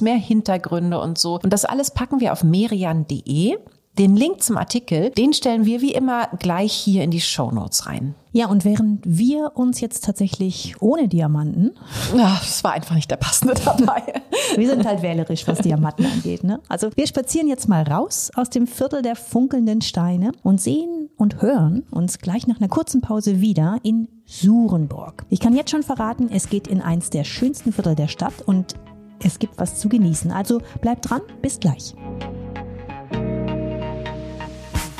mehr 0.00 0.16
Hintergründe 0.16 1.00
und 1.00 1.18
so. 1.18 1.38
Und 1.42 1.52
das 1.52 1.64
alles 1.64 1.90
packen 1.90 2.20
wir 2.20 2.32
auf 2.32 2.44
merian.de. 2.44 3.56
Den 3.98 4.14
Link 4.14 4.42
zum 4.42 4.58
Artikel, 4.58 5.08
den 5.10 5.32
stellen 5.32 5.64
wir 5.64 5.80
wie 5.80 5.94
immer 5.94 6.28
gleich 6.38 6.72
hier 6.74 7.02
in 7.02 7.10
die 7.10 7.20
Show 7.20 7.50
Notes 7.50 7.86
rein. 7.86 8.14
Ja, 8.30 8.48
und 8.48 8.66
während 8.66 9.00
wir 9.06 9.52
uns 9.54 9.80
jetzt 9.80 10.04
tatsächlich 10.04 10.74
ohne 10.80 11.08
Diamanten. 11.08 11.70
Ja, 12.14 12.38
es 12.42 12.62
war 12.62 12.72
einfach 12.72 12.94
nicht 12.94 13.10
der 13.10 13.16
passende 13.16 13.54
dabei. 13.54 14.02
wir 14.56 14.68
sind 14.68 14.84
halt 14.84 15.00
wählerisch, 15.00 15.48
was 15.48 15.60
Diamanten 15.60 16.04
angeht. 16.04 16.44
Ne? 16.44 16.60
Also 16.68 16.90
wir 16.94 17.06
spazieren 17.06 17.48
jetzt 17.48 17.70
mal 17.70 17.84
raus 17.84 18.30
aus 18.34 18.50
dem 18.50 18.66
Viertel 18.66 19.00
der 19.00 19.16
funkelnden 19.16 19.80
Steine 19.80 20.32
und 20.42 20.60
sehen 20.60 21.08
und 21.16 21.40
hören 21.40 21.84
uns 21.90 22.18
gleich 22.18 22.46
nach 22.46 22.60
einer 22.60 22.68
kurzen 22.68 23.00
Pause 23.00 23.40
wieder 23.40 23.78
in 23.82 24.08
Surenburg. 24.26 25.24
Ich 25.30 25.40
kann 25.40 25.56
jetzt 25.56 25.70
schon 25.70 25.82
verraten, 25.82 26.28
es 26.30 26.50
geht 26.50 26.66
in 26.66 26.82
eins 26.82 27.08
der 27.08 27.24
schönsten 27.24 27.72
Viertel 27.72 27.94
der 27.94 28.08
Stadt 28.08 28.42
und 28.44 28.74
es 29.22 29.38
gibt 29.38 29.58
was 29.58 29.78
zu 29.78 29.88
genießen. 29.88 30.30
Also 30.30 30.60
bleibt 30.80 31.08
dran, 31.08 31.22
bis 31.42 31.60
gleich. 31.60 31.94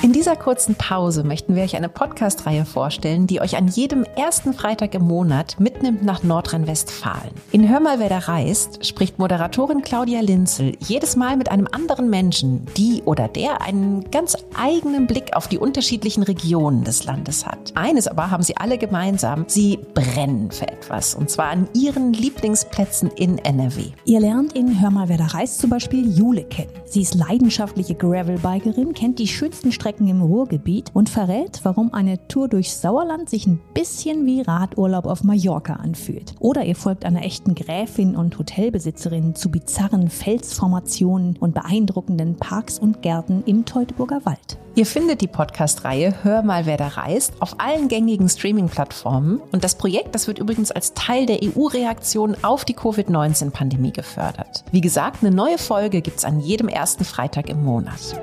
In 0.06 0.12
dieser 0.12 0.36
kurzen 0.36 0.76
Pause 0.76 1.24
möchten 1.24 1.56
wir 1.56 1.64
euch 1.64 1.74
eine 1.74 1.88
Podcast-Reihe 1.88 2.64
vorstellen, 2.64 3.26
die 3.26 3.40
euch 3.40 3.56
an 3.56 3.66
jedem 3.66 4.04
ersten 4.04 4.52
Freitag 4.52 4.94
im 4.94 5.02
Monat 5.02 5.58
mitnimmt 5.58 6.04
nach 6.04 6.22
Nordrhein-Westfalen. 6.22 7.32
In 7.50 7.68
Hör 7.68 7.80
mal, 7.80 7.98
wer 7.98 8.08
da 8.08 8.18
reist, 8.18 8.86
spricht 8.86 9.18
Moderatorin 9.18 9.82
Claudia 9.82 10.20
Linzel 10.20 10.76
jedes 10.78 11.16
Mal 11.16 11.36
mit 11.36 11.50
einem 11.50 11.66
anderen 11.72 12.08
Menschen, 12.08 12.66
die 12.76 13.02
oder 13.04 13.26
der 13.26 13.62
einen 13.62 14.08
ganz 14.12 14.36
eigenen 14.56 15.08
Blick 15.08 15.34
auf 15.34 15.48
die 15.48 15.58
unterschiedlichen 15.58 16.22
Regionen 16.22 16.84
des 16.84 17.02
Landes 17.02 17.44
hat. 17.44 17.72
Eines 17.74 18.06
aber 18.06 18.30
haben 18.30 18.44
sie 18.44 18.56
alle 18.56 18.78
gemeinsam, 18.78 19.46
sie 19.48 19.80
brennen 19.94 20.52
für 20.52 20.68
etwas 20.68 21.16
und 21.16 21.30
zwar 21.30 21.48
an 21.48 21.68
ihren 21.74 22.12
Lieblingsplätzen 22.12 23.10
in 23.10 23.38
NRW. 23.38 23.86
Ihr 24.04 24.20
lernt 24.20 24.52
in 24.52 24.80
Hör 24.80 24.92
mal, 24.92 25.08
wer 25.08 25.18
da 25.18 25.26
reist 25.26 25.58
zum 25.58 25.70
Beispiel 25.70 26.16
Jule 26.16 26.44
kennen. 26.44 26.70
Sie 26.84 27.02
ist 27.02 27.16
leidenschaftliche 27.16 27.96
Gravelbikerin, 27.96 28.92
kennt 28.94 29.18
die 29.18 29.26
schönsten 29.26 29.72
Strecken 29.72 29.95
Strecken 29.96 30.08
im 30.08 30.20
Ruhrgebiet 30.20 30.90
und 30.92 31.08
verrät, 31.08 31.60
warum 31.62 31.94
eine 31.94 32.28
Tour 32.28 32.48
durchs 32.48 32.82
Sauerland 32.82 33.30
sich 33.30 33.46
ein 33.46 33.58
bisschen 33.72 34.26
wie 34.26 34.42
Radurlaub 34.42 35.06
auf 35.06 35.24
Mallorca 35.24 35.74
anfühlt. 35.74 36.34
Oder 36.38 36.66
ihr 36.66 36.76
folgt 36.76 37.06
einer 37.06 37.24
echten 37.24 37.54
Gräfin 37.54 38.14
und 38.14 38.38
Hotelbesitzerin 38.38 39.34
zu 39.34 39.50
bizarren 39.50 40.10
Felsformationen 40.10 41.38
und 41.38 41.54
beeindruckenden 41.54 42.36
Parks 42.36 42.78
und 42.78 43.00
Gärten 43.00 43.42
im 43.46 43.64
Teutoburger 43.64 44.20
Wald. 44.26 44.58
Ihr 44.74 44.84
findet 44.84 45.22
die 45.22 45.28
Podcast-Reihe 45.28 46.22
Hör 46.22 46.42
mal, 46.42 46.66
wer 46.66 46.76
da 46.76 46.88
reist 46.88 47.32
auf 47.40 47.58
allen 47.58 47.88
gängigen 47.88 48.28
Streaming-Plattformen. 48.28 49.40
Und 49.50 49.64
das 49.64 49.76
Projekt, 49.76 50.14
das 50.14 50.26
wird 50.26 50.38
übrigens 50.38 50.70
als 50.70 50.92
Teil 50.92 51.24
der 51.24 51.38
EU-Reaktion 51.42 52.36
auf 52.42 52.66
die 52.66 52.74
Covid-19-Pandemie 52.74 53.92
gefördert. 53.92 54.62
Wie 54.72 54.82
gesagt, 54.82 55.24
eine 55.24 55.34
neue 55.34 55.56
Folge 55.56 56.02
gibt's 56.02 56.26
an 56.26 56.40
jedem 56.40 56.68
ersten 56.68 57.06
Freitag 57.06 57.48
im 57.48 57.64
Monat. 57.64 58.20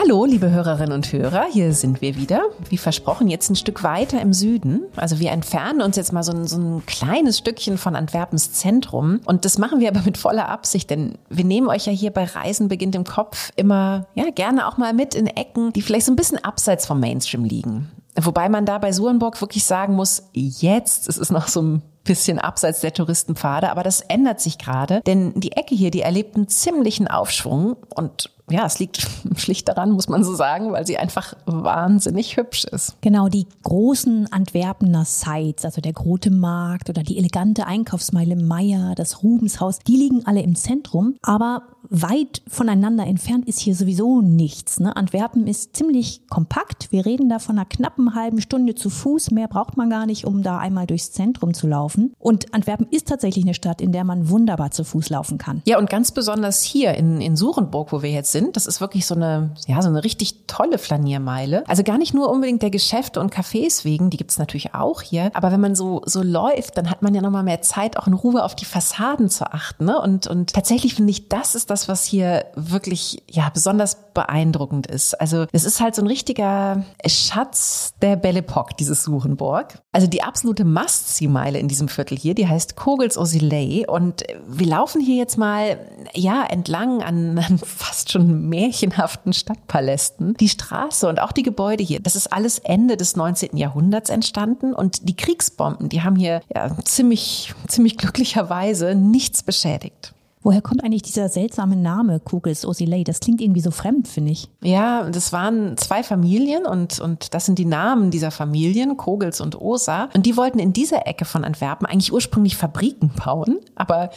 Hallo, 0.00 0.24
liebe 0.24 0.48
Hörerinnen 0.48 0.92
und 0.92 1.12
Hörer, 1.12 1.46
hier 1.50 1.72
sind 1.72 2.00
wir 2.00 2.14
wieder. 2.14 2.42
Wie 2.68 2.78
versprochen, 2.78 3.26
jetzt 3.26 3.50
ein 3.50 3.56
Stück 3.56 3.82
weiter 3.82 4.20
im 4.20 4.32
Süden. 4.32 4.84
Also 4.94 5.18
wir 5.18 5.32
entfernen 5.32 5.82
uns 5.82 5.96
jetzt 5.96 6.12
mal 6.12 6.22
so 6.22 6.30
ein, 6.30 6.46
so 6.46 6.56
ein 6.56 6.86
kleines 6.86 7.38
Stückchen 7.38 7.78
von 7.78 7.96
Antwerpens 7.96 8.52
Zentrum. 8.52 9.18
Und 9.24 9.44
das 9.44 9.58
machen 9.58 9.80
wir 9.80 9.88
aber 9.88 10.02
mit 10.02 10.16
voller 10.16 10.48
Absicht, 10.50 10.88
denn 10.90 11.18
wir 11.30 11.44
nehmen 11.44 11.66
euch 11.66 11.86
ja 11.86 11.92
hier 11.92 12.12
bei 12.12 12.22
Reisen 12.22 12.68
beginnt 12.68 12.94
im 12.94 13.02
Kopf 13.02 13.50
immer, 13.56 14.06
ja, 14.14 14.30
gerne 14.30 14.68
auch 14.68 14.76
mal 14.76 14.92
mit 14.92 15.16
in 15.16 15.26
Ecken, 15.26 15.72
die 15.72 15.82
vielleicht 15.82 16.06
so 16.06 16.12
ein 16.12 16.16
bisschen 16.16 16.38
abseits 16.44 16.86
vom 16.86 17.00
Mainstream 17.00 17.42
liegen. 17.42 17.90
Wobei 18.20 18.48
man 18.48 18.66
da 18.66 18.78
bei 18.78 18.92
Surenburg 18.92 19.40
wirklich 19.40 19.64
sagen 19.64 19.94
muss, 19.94 20.28
jetzt 20.32 21.08
ist 21.08 21.18
es 21.18 21.30
noch 21.30 21.48
so 21.48 21.60
ein 21.60 21.82
bisschen 22.08 22.38
abseits 22.38 22.80
der 22.80 22.92
Touristenpfade, 22.92 23.70
aber 23.70 23.84
das 23.84 24.00
ändert 24.00 24.40
sich 24.40 24.58
gerade, 24.58 25.02
denn 25.06 25.32
die 25.38 25.52
Ecke 25.52 25.74
hier, 25.74 25.90
die 25.90 26.00
erlebt 26.00 26.34
einen 26.34 26.48
ziemlichen 26.48 27.06
Aufschwung 27.06 27.76
und 27.94 28.30
ja, 28.50 28.64
es 28.64 28.78
liegt 28.78 29.06
schlicht 29.36 29.68
daran, 29.68 29.90
muss 29.90 30.08
man 30.08 30.24
so 30.24 30.34
sagen, 30.34 30.72
weil 30.72 30.86
sie 30.86 30.98
einfach 30.98 31.34
wahnsinnig 31.44 32.36
hübsch 32.36 32.64
ist. 32.64 32.96
Genau, 33.00 33.28
die 33.28 33.46
großen 33.62 34.32
Antwerpener 34.32 35.04
Sites, 35.04 35.64
also 35.64 35.80
der 35.80 35.92
Grote 35.92 36.30
Markt 36.30 36.88
oder 36.88 37.02
die 37.02 37.18
elegante 37.18 37.66
Einkaufsmeile 37.66 38.36
Meier, 38.36 38.94
das 38.94 39.22
Rubenshaus, 39.22 39.78
die 39.80 39.96
liegen 39.96 40.26
alle 40.26 40.42
im 40.42 40.54
Zentrum, 40.54 41.16
aber 41.22 41.62
weit 41.90 42.42
voneinander 42.46 43.06
entfernt 43.06 43.48
ist 43.48 43.60
hier 43.60 43.74
sowieso 43.74 44.20
nichts. 44.20 44.80
Ne? 44.80 44.94
Antwerpen 44.96 45.46
ist 45.46 45.74
ziemlich 45.74 46.20
kompakt. 46.28 46.92
Wir 46.92 47.06
reden 47.06 47.28
da 47.28 47.38
von 47.38 47.56
einer 47.56 47.66
knappen 47.66 48.14
halben 48.14 48.40
Stunde 48.40 48.74
zu 48.74 48.90
Fuß. 48.90 49.30
Mehr 49.30 49.48
braucht 49.48 49.76
man 49.76 49.88
gar 49.88 50.04
nicht, 50.06 50.26
um 50.26 50.42
da 50.42 50.58
einmal 50.58 50.86
durchs 50.86 51.12
Zentrum 51.12 51.54
zu 51.54 51.66
laufen. 51.66 51.97
Und 52.18 52.54
Antwerpen 52.54 52.86
ist 52.90 53.08
tatsächlich 53.08 53.44
eine 53.44 53.54
Stadt, 53.54 53.80
in 53.80 53.92
der 53.92 54.04
man 54.04 54.28
wunderbar 54.28 54.70
zu 54.70 54.84
Fuß 54.84 55.10
laufen 55.10 55.38
kann. 55.38 55.62
Ja, 55.66 55.78
und 55.78 55.90
ganz 55.90 56.12
besonders 56.12 56.62
hier 56.62 56.94
in, 56.94 57.20
in 57.20 57.36
Surenburg, 57.36 57.92
wo 57.92 58.02
wir 58.02 58.10
jetzt 58.10 58.32
sind, 58.32 58.56
das 58.56 58.66
ist 58.66 58.80
wirklich 58.80 59.06
so 59.06 59.14
eine, 59.14 59.54
ja, 59.66 59.80
so 59.82 59.88
eine 59.88 60.02
richtig 60.04 60.46
tolle 60.46 60.78
Flaniermeile. 60.78 61.64
Also 61.68 61.82
gar 61.82 61.98
nicht 61.98 62.14
nur 62.14 62.30
unbedingt 62.30 62.62
der 62.62 62.70
Geschäfte 62.70 63.20
und 63.20 63.32
Cafés 63.32 63.84
wegen, 63.84 64.10
die 64.10 64.16
gibt's 64.16 64.38
natürlich 64.38 64.74
auch 64.74 65.02
hier. 65.02 65.30
Aber 65.34 65.52
wenn 65.52 65.60
man 65.60 65.74
so, 65.74 66.02
so 66.04 66.22
läuft, 66.22 66.76
dann 66.76 66.90
hat 66.90 67.02
man 67.02 67.14
ja 67.14 67.22
nochmal 67.22 67.44
mehr 67.44 67.62
Zeit, 67.62 67.96
auch 67.96 68.06
in 68.06 68.14
Ruhe 68.14 68.44
auf 68.44 68.56
die 68.56 68.64
Fassaden 68.64 69.28
zu 69.28 69.52
achten. 69.52 69.84
Ne? 69.84 70.00
Und, 70.00 70.26
und 70.26 70.52
tatsächlich 70.52 70.94
finde 70.94 71.10
ich, 71.10 71.28
das 71.28 71.54
ist 71.54 71.70
das, 71.70 71.88
was 71.88 72.04
hier 72.04 72.46
wirklich, 72.54 73.22
ja, 73.28 73.50
besonders 73.52 73.98
beeindruckend 74.14 74.86
ist. 74.86 75.14
Also 75.20 75.46
es 75.52 75.64
ist 75.64 75.80
halt 75.80 75.94
so 75.94 76.02
ein 76.02 76.08
richtiger 76.08 76.84
Schatz 77.06 77.94
der 78.02 78.16
Belle 78.16 78.42
Epoque, 78.48 78.74
dieses 78.78 79.04
Surenburg. 79.04 79.80
Also 79.92 80.06
die 80.06 80.22
absolute 80.22 80.64
Must-See-Meile 80.64 81.58
in 81.58 81.68
diesem 81.68 81.77
Viertel 81.86 82.18
hier, 82.18 82.34
die 82.34 82.48
heißt 82.48 82.74
Kogels 82.74 83.16
Osilei. 83.16 83.84
Und 83.86 84.24
wir 84.48 84.66
laufen 84.66 85.00
hier 85.00 85.14
jetzt 85.14 85.38
mal, 85.38 85.78
ja, 86.14 86.44
entlang 86.44 87.02
an, 87.02 87.38
an 87.38 87.58
fast 87.58 88.10
schon 88.10 88.48
märchenhaften 88.48 89.32
Stadtpalästen. 89.32 90.34
Die 90.40 90.48
Straße 90.48 91.08
und 91.08 91.20
auch 91.20 91.30
die 91.30 91.44
Gebäude 91.44 91.84
hier, 91.84 92.00
das 92.00 92.16
ist 92.16 92.32
alles 92.32 92.58
Ende 92.58 92.96
des 92.96 93.14
19. 93.14 93.56
Jahrhunderts 93.56 94.10
entstanden. 94.10 94.74
Und 94.74 95.08
die 95.08 95.14
Kriegsbomben, 95.14 95.88
die 95.88 96.02
haben 96.02 96.16
hier 96.16 96.40
ja, 96.52 96.74
ziemlich, 96.84 97.54
ziemlich 97.68 97.96
glücklicherweise 97.96 98.96
nichts 98.96 99.44
beschädigt. 99.44 100.14
Woher 100.48 100.62
kommt 100.62 100.82
eigentlich 100.82 101.02
dieser 101.02 101.28
seltsame 101.28 101.76
Name 101.76 102.20
Kugels 102.20 102.64
Osilei? 102.64 103.04
Das 103.04 103.20
klingt 103.20 103.42
irgendwie 103.42 103.60
so 103.60 103.70
fremd, 103.70 104.08
finde 104.08 104.32
ich. 104.32 104.48
Ja, 104.62 105.10
das 105.10 105.30
waren 105.30 105.76
zwei 105.76 106.02
Familien 106.02 106.64
und, 106.64 107.00
und 107.00 107.34
das 107.34 107.44
sind 107.44 107.58
die 107.58 107.66
Namen 107.66 108.10
dieser 108.10 108.30
Familien, 108.30 108.96
Kogels 108.96 109.42
und 109.42 109.60
Osa. 109.60 110.08
Und 110.14 110.24
die 110.24 110.38
wollten 110.38 110.58
in 110.58 110.72
dieser 110.72 111.06
Ecke 111.06 111.26
von 111.26 111.44
Antwerpen 111.44 111.86
eigentlich 111.86 112.14
ursprünglich 112.14 112.56
Fabriken 112.56 113.10
bauen, 113.22 113.58
aber 113.74 114.08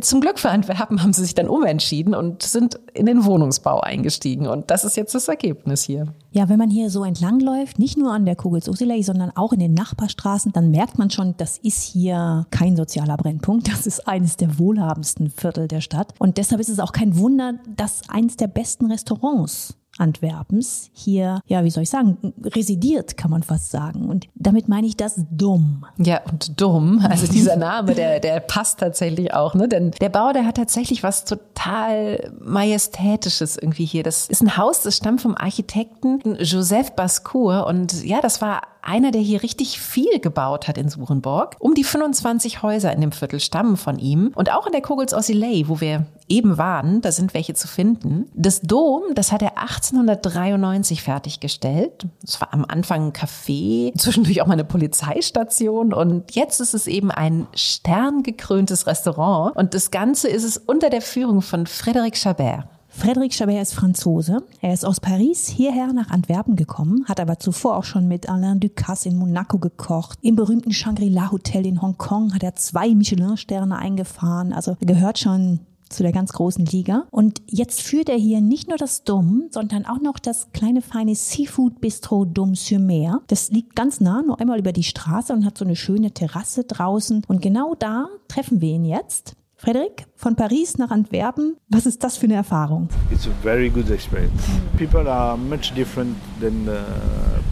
zum 0.00 0.20
Glück 0.20 0.38
für 0.38 0.50
Antwerpen 0.50 1.02
haben 1.02 1.12
sie 1.12 1.22
sich 1.22 1.34
dann 1.34 1.48
umentschieden 1.48 2.14
und 2.14 2.42
sind 2.42 2.80
in 2.94 3.06
den 3.06 3.24
Wohnungsbau 3.24 3.80
eingestiegen. 3.80 4.46
Und 4.46 4.70
das 4.70 4.84
ist 4.84 4.96
jetzt 4.96 5.14
das 5.14 5.28
Ergebnis 5.28 5.82
hier. 5.82 6.12
Ja, 6.32 6.48
wenn 6.48 6.58
man 6.58 6.70
hier 6.70 6.90
so 6.90 7.04
entlangläuft, 7.04 7.78
nicht 7.78 7.96
nur 7.96 8.12
an 8.12 8.24
der 8.24 8.36
Kugelsusilei, 8.36 9.02
sondern 9.02 9.30
auch 9.34 9.52
in 9.52 9.60
den 9.60 9.74
Nachbarstraßen, 9.74 10.52
dann 10.52 10.70
merkt 10.70 10.98
man 10.98 11.10
schon, 11.10 11.34
das 11.36 11.58
ist 11.58 11.82
hier 11.82 12.46
kein 12.50 12.76
sozialer 12.76 13.16
Brennpunkt. 13.16 13.68
Das 13.68 13.86
ist 13.86 14.08
eines 14.08 14.36
der 14.36 14.58
wohlhabendsten 14.58 15.30
Viertel 15.30 15.68
der 15.68 15.80
Stadt. 15.80 16.14
Und 16.18 16.38
deshalb 16.38 16.60
ist 16.60 16.68
es 16.68 16.80
auch 16.80 16.92
kein 16.92 17.16
Wunder, 17.16 17.54
dass 17.76 18.08
eines 18.08 18.36
der 18.36 18.48
besten 18.48 18.90
Restaurants 18.90 19.76
Antwerpens 19.98 20.90
hier, 20.92 21.40
ja, 21.46 21.64
wie 21.64 21.70
soll 21.70 21.82
ich 21.82 21.90
sagen, 21.90 22.32
residiert, 22.44 23.16
kann 23.16 23.30
man 23.30 23.42
fast 23.42 23.70
sagen. 23.70 24.08
Und 24.08 24.26
damit 24.34 24.68
meine 24.68 24.86
ich 24.86 24.96
das 24.96 25.20
dumm. 25.30 25.84
Ja, 25.98 26.20
und 26.30 26.60
dumm, 26.60 27.04
also 27.08 27.26
dieser 27.26 27.56
Name, 27.56 27.94
der, 27.94 28.20
der 28.20 28.40
passt 28.40 28.80
tatsächlich 28.80 29.34
auch, 29.34 29.54
ne? 29.54 29.68
Denn 29.68 29.90
der 30.00 30.08
Bau, 30.08 30.32
der 30.32 30.46
hat 30.46 30.56
tatsächlich 30.56 31.02
was 31.02 31.24
total 31.24 32.32
Majestätisches 32.40 33.56
irgendwie 33.56 33.84
hier. 33.84 34.02
Das 34.02 34.28
ist 34.28 34.42
ein 34.42 34.56
Haus, 34.56 34.82
das 34.82 34.96
stammt 34.96 35.20
vom 35.20 35.36
Architekten 35.36 36.36
Joseph 36.40 36.92
Bascour. 36.92 37.66
Und 37.66 38.04
ja, 38.04 38.20
das 38.20 38.40
war 38.40 38.62
einer, 38.82 39.10
der 39.10 39.20
hier 39.20 39.42
richtig 39.42 39.80
viel 39.80 40.20
gebaut 40.20 40.68
hat 40.68 40.78
in 40.78 40.88
Surenborg. 40.88 41.56
Um 41.58 41.74
die 41.74 41.84
25 41.84 42.62
Häuser 42.62 42.92
in 42.92 43.00
dem 43.00 43.12
Viertel 43.12 43.40
stammen 43.40 43.76
von 43.76 43.98
ihm. 43.98 44.32
Und 44.34 44.52
auch 44.52 44.66
in 44.66 44.72
der 44.72 44.82
Kogels 44.82 45.14
Ossilei, 45.14 45.64
wo 45.66 45.80
wir 45.80 46.06
eben 46.28 46.58
waren, 46.58 47.00
da 47.00 47.12
sind 47.12 47.34
welche 47.34 47.54
zu 47.54 47.68
finden. 47.68 48.26
Das 48.34 48.60
Dom, 48.60 49.02
das 49.14 49.32
hat 49.32 49.42
er 49.42 49.58
1893 49.58 51.02
fertiggestellt. 51.02 52.06
Es 52.24 52.40
war 52.40 52.52
am 52.52 52.64
Anfang 52.66 53.08
ein 53.08 53.12
Café, 53.12 53.96
zwischendurch 53.98 54.40
auch 54.42 54.46
mal 54.46 54.54
eine 54.54 54.64
Polizeistation 54.64 55.92
und 55.92 56.34
jetzt 56.34 56.60
ist 56.60 56.74
es 56.74 56.86
eben 56.86 57.10
ein 57.10 57.46
sterngekröntes 57.54 58.86
Restaurant. 58.86 59.56
Und 59.56 59.74
das 59.74 59.90
Ganze 59.90 60.28
ist 60.28 60.44
es 60.44 60.56
unter 60.56 60.90
der 60.90 61.02
Führung 61.02 61.42
von 61.42 61.66
Frédéric 61.66 62.16
Chabert. 62.16 62.66
Frédéric 62.98 63.34
Chabert 63.34 63.62
ist 63.62 63.74
Franzose. 63.74 64.44
Er 64.60 64.72
ist 64.72 64.84
aus 64.84 65.00
Paris 65.00 65.48
hierher 65.48 65.92
nach 65.92 66.10
Antwerpen 66.10 66.56
gekommen, 66.56 67.04
hat 67.08 67.20
aber 67.20 67.38
zuvor 67.38 67.76
auch 67.76 67.84
schon 67.84 68.06
mit 68.06 68.28
Alain 68.28 68.60
Ducasse 68.60 69.08
in 69.08 69.16
Monaco 69.16 69.58
gekocht. 69.58 70.18
Im 70.22 70.36
berühmten 70.36 70.72
Shangri-La 70.72 71.32
Hotel 71.32 71.66
in 71.66 71.82
Hongkong 71.82 72.34
hat 72.34 72.42
er 72.42 72.54
zwei 72.54 72.94
Michelin-Sterne 72.94 73.76
eingefahren. 73.76 74.52
Also 74.52 74.76
gehört 74.80 75.18
schon 75.18 75.60
zu 75.92 76.02
der 76.02 76.12
ganz 76.12 76.32
großen 76.32 76.64
Liga. 76.66 77.06
Und 77.10 77.42
jetzt 77.46 77.82
führt 77.82 78.08
er 78.08 78.16
hier 78.16 78.40
nicht 78.40 78.68
nur 78.68 78.78
das 78.78 79.04
Dom, 79.04 79.44
sondern 79.50 79.86
auch 79.86 80.00
noch 80.00 80.18
das 80.18 80.50
kleine 80.52 80.82
feine 80.82 81.14
Seafood 81.14 81.80
Bistro 81.80 82.24
Dom 82.24 82.54
sur 82.54 82.78
Mer. 82.78 83.20
Das 83.28 83.50
liegt 83.50 83.76
ganz 83.76 84.00
nah, 84.00 84.22
nur 84.22 84.40
einmal 84.40 84.58
über 84.58 84.72
die 84.72 84.82
Straße 84.82 85.32
und 85.32 85.44
hat 85.44 85.58
so 85.58 85.64
eine 85.64 85.76
schöne 85.76 86.12
Terrasse 86.12 86.64
draußen. 86.64 87.24
Und 87.28 87.42
genau 87.42 87.74
da 87.74 88.08
treffen 88.28 88.60
wir 88.60 88.70
ihn 88.70 88.84
jetzt. 88.84 89.36
Frederik, 89.62 90.06
von 90.16 90.34
Paris 90.34 90.76
nach 90.76 90.90
Antwerpen, 90.90 91.54
was 91.68 91.86
ist 91.86 92.02
das 92.02 92.16
für 92.16 92.24
eine 92.24 92.34
Erfahrung? 92.34 92.88
It's 93.12 93.28
a 93.28 93.30
very 93.44 93.70
good 93.70 93.88
experience. 93.90 94.42
People 94.76 95.08
are 95.08 95.38
much 95.38 95.72
different 95.76 96.16
than 96.40 96.66
the 96.66 96.80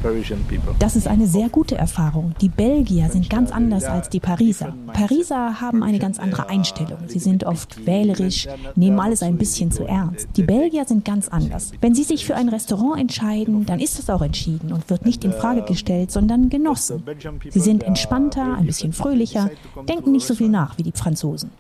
Parisian 0.03 0.43
people. 0.49 0.75
Das 0.81 0.97
ist 0.97 1.07
eine 1.07 1.29
sehr 1.29 1.49
gute 1.49 1.77
Erfahrung. 1.77 2.35
Die 2.41 2.49
Belgier 2.49 3.09
sind 3.11 3.31
ganz 3.31 3.53
anders 3.53 3.85
als 3.85 4.09
die 4.09 4.19
Pariser. 4.19 4.75
Pariser 4.93 5.61
haben 5.61 5.85
eine 5.85 6.01
ganz 6.01 6.19
andere 6.19 6.49
Einstellung. 6.49 6.99
Sie 7.07 7.21
sind 7.21 7.45
oft 7.45 7.87
wählerisch, 7.87 8.49
nehmen 8.75 8.99
alles 8.99 9.23
ein 9.23 9.39
bisschen 9.39 9.71
zu 9.71 9.85
ernst. 9.85 10.27
Die 10.35 10.43
Belgier 10.43 10.87
sind 10.87 11.05
ganz 11.05 11.29
anders. 11.29 11.71
Wenn 11.81 11.95
sie 11.95 12.03
sich 12.03 12.27
für 12.27 12.35
ein 12.35 12.49
Restaurant 12.49 13.01
entscheiden, 13.01 13.67
dann 13.67 13.79
ist 13.79 14.01
es 14.01 14.11
auch 14.11 14.23
entschieden 14.23 14.73
und 14.73 14.91
wird 14.91 15.07
nicht 15.07 15.25
in 15.25 15.33
Frage 15.33 15.63
gestellt, 15.63 16.11
sondern 16.11 16.49
genossen. 16.49 17.05
Sie 17.51 17.61
sind 17.61 17.85
entspannter, 17.85 18.57
ein 18.57 18.67
bisschen 18.67 18.93
fröhlicher, 18.93 19.49
denken 19.89 20.11
nicht 20.11 20.27
so 20.27 20.35
viel 20.35 20.49
nach 20.49 20.77
wie 20.77 20.83
die 20.83 20.91
Franzosen 20.91 21.53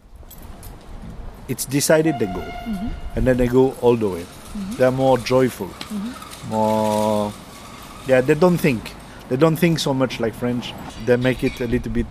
it's 1.51 1.65
decided 1.67 2.19
they 2.19 2.27
go, 2.27 2.41
mm-hmm. 2.41 2.89
and 3.17 3.27
then 3.27 3.37
they 3.37 3.49
go 3.49 3.75
all 3.83 3.97
the 3.97 4.09
way. 4.09 4.23
Mm-hmm. 4.23 4.77
They're 4.77 4.93
more 4.93 5.19
joyful, 5.19 5.67
mm-hmm. 5.67 6.51
more. 6.51 7.33
Yeah, 8.07 8.21
they 8.21 8.35
don't 8.35 8.59
think. 8.59 8.95
They 9.31 9.37
don't 9.37 9.57
think 9.57 9.79
so 9.79 9.95
much 9.95 10.19
like 10.19 10.35
French. 10.35 10.75
They 11.07 11.17
make 11.17 11.45
it 11.45 11.61
a 11.61 11.67
little 11.67 11.93
bit 11.93 12.07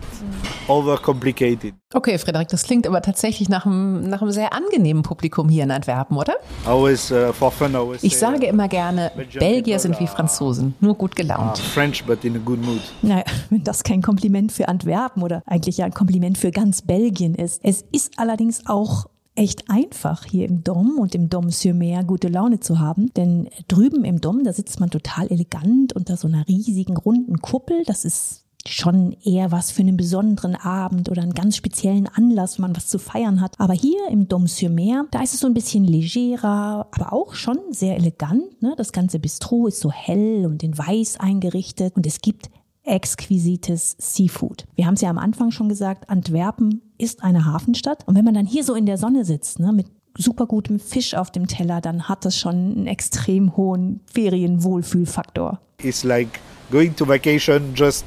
overcomplicated. 0.69 1.74
Okay, 1.93 2.17
Frederik, 2.17 2.48
das 2.48 2.63
klingt 2.63 2.88
aber 2.88 3.01
tatsächlich 3.01 3.50
nach 3.50 3.65
einem, 3.65 4.08
nach 4.08 4.22
einem 4.22 4.31
sehr 4.31 4.53
angenehmen 4.53 5.03
Publikum 5.03 5.50
hier 5.50 5.63
in 5.63 5.72
Antwerpen, 5.72 6.15
oder? 6.15 6.36
Always, 6.65 7.12
uh, 7.12 7.34
for 7.34 7.51
fun, 7.51 7.75
always 7.75 8.03
ich 8.03 8.17
sage 8.17 8.46
immer 8.46 8.69
gerne, 8.69 9.12
Belgier 9.38 9.79
sind 9.79 10.00
wie 10.00 10.08
Franzosen, 10.08 10.75
nur 10.79 10.96
gut 10.96 11.17
gelaunt. 11.17 11.60
Uh, 11.60 11.63
French, 11.74 12.05
but 12.05 12.24
in 12.24 12.38
a 12.38 12.39
good 12.39 12.63
mood. 12.63 12.81
Naja, 13.01 13.25
wenn 13.50 13.65
das 13.65 13.84
kein 13.84 14.01
Kompliment 14.01 14.53
für 14.53 14.69
Antwerpen 14.69 15.22
oder 15.22 15.41
eigentlich 15.46 15.77
ja 15.77 15.86
ein 15.86 15.93
Kompliment 15.93 16.38
für 16.38 16.51
ganz 16.51 16.84
Belgien 16.84 17.36
ist. 17.36 17.60
Es 17.65 17.84
ist 17.91 18.13
allerdings 18.17 18.65
auch 18.65 19.08
echt 19.39 19.69
einfach, 19.69 20.25
hier 20.25 20.48
im 20.48 20.65
Dom 20.65 21.00
und 21.00 21.15
im 21.15 21.29
Dom 21.29 21.50
sur 21.50 21.74
Mer 21.74 22.03
gute 22.03 22.27
Laune 22.27 22.60
zu 22.60 22.79
haben. 22.79 23.13
Denn 23.13 23.48
drüben 23.69 24.03
im 24.03 24.19
Dom, 24.19 24.43
da 24.43 24.51
sitzt 24.51 24.81
man 24.81 24.89
total 24.89 25.27
elegant 25.31 25.93
unter 25.93 26.17
so 26.17 26.27
einer 26.27 26.46
riesigen 26.48 26.98
runden 26.98 27.39
Kuppel. 27.39 27.84
Das 27.86 28.03
ist 28.03 28.43
schon 28.67 29.15
eher 29.24 29.53
was 29.53 29.72
für 29.72 29.81
einen 29.81 29.96
besonderen 29.96 30.55
Abend 30.55 31.10
oder 31.10 31.22
einen 31.22 31.34
ganz 31.34 31.55
speziellen 31.55 32.08
Anlass, 32.08 32.58
wenn 32.58 32.63
man 32.63 32.75
was 32.75 32.88
zu 32.88 33.00
feiern 33.00 33.39
hat. 33.39 33.58
Aber 33.60 33.74
hier 33.74 34.10
im 34.12 34.27
Dom 34.27 34.46
sur 34.46 34.69
Mer, 34.69 35.05
da 35.12 35.22
ist 35.22 35.34
es 35.34 35.39
so 35.39 35.48
ein 35.48 35.53
bisschen 35.53 35.86
legerer, 35.86 36.88
aber 36.91 37.13
auch 37.13 37.34
schon 37.34 37.60
sehr 37.72 37.96
elegant. 37.96 38.62
Ne? 38.62 38.74
Das 38.77 38.91
ganze 38.91 39.19
Bistro 39.19 39.67
ist 39.67 39.79
so 39.79 39.89
hell 39.89 40.46
und 40.46 40.63
in 40.63 40.77
weiß 40.77 41.17
eingerichtet 41.22 41.96
und 41.96 42.05
es 42.05 42.19
gibt 42.19 42.50
exquisites 42.89 43.96
Seafood. 44.00 44.65
Wir 44.75 44.86
haben 44.86 44.96
es 44.96 45.01
ja 45.01 45.10
am 45.10 45.17
Anfang 45.17 45.51
schon 45.51 45.69
gesagt, 45.69 46.10
Antwerpen 46.10 46.81
ist 46.98 47.24
eine 47.24 47.46
Hafenstadt. 47.46 48.08
Und 48.08 48.15
wenn 48.15 48.25
man 48.25 48.34
dann 48.34 48.46
hier 48.46 48.63
so 48.63 48.75
in 48.75 48.86
der 48.86 48.98
Sonne 48.98 49.24
sitzt, 49.25 49.60
ne, 49.60 49.72
mit 49.72 49.88
super 50.17 50.48
gutem 50.48 50.79
Fisch 50.79 51.13
auf 51.13 51.31
dem 51.31 51.48
Teller, 51.48 51.81
dann 51.81 52.10
hat 52.10 52.25
das 52.25 52.38
schon 52.38 52.55
einen 52.55 52.88
extrem 52.88 53.55
hohen 53.55 54.01
Ferienwohlfühlfaktor. 54.13 55.60
It's 55.81 56.03
like 56.03 56.39
going 56.72 56.96
to 56.96 57.08
vacation 57.08 57.74
just 57.75 58.05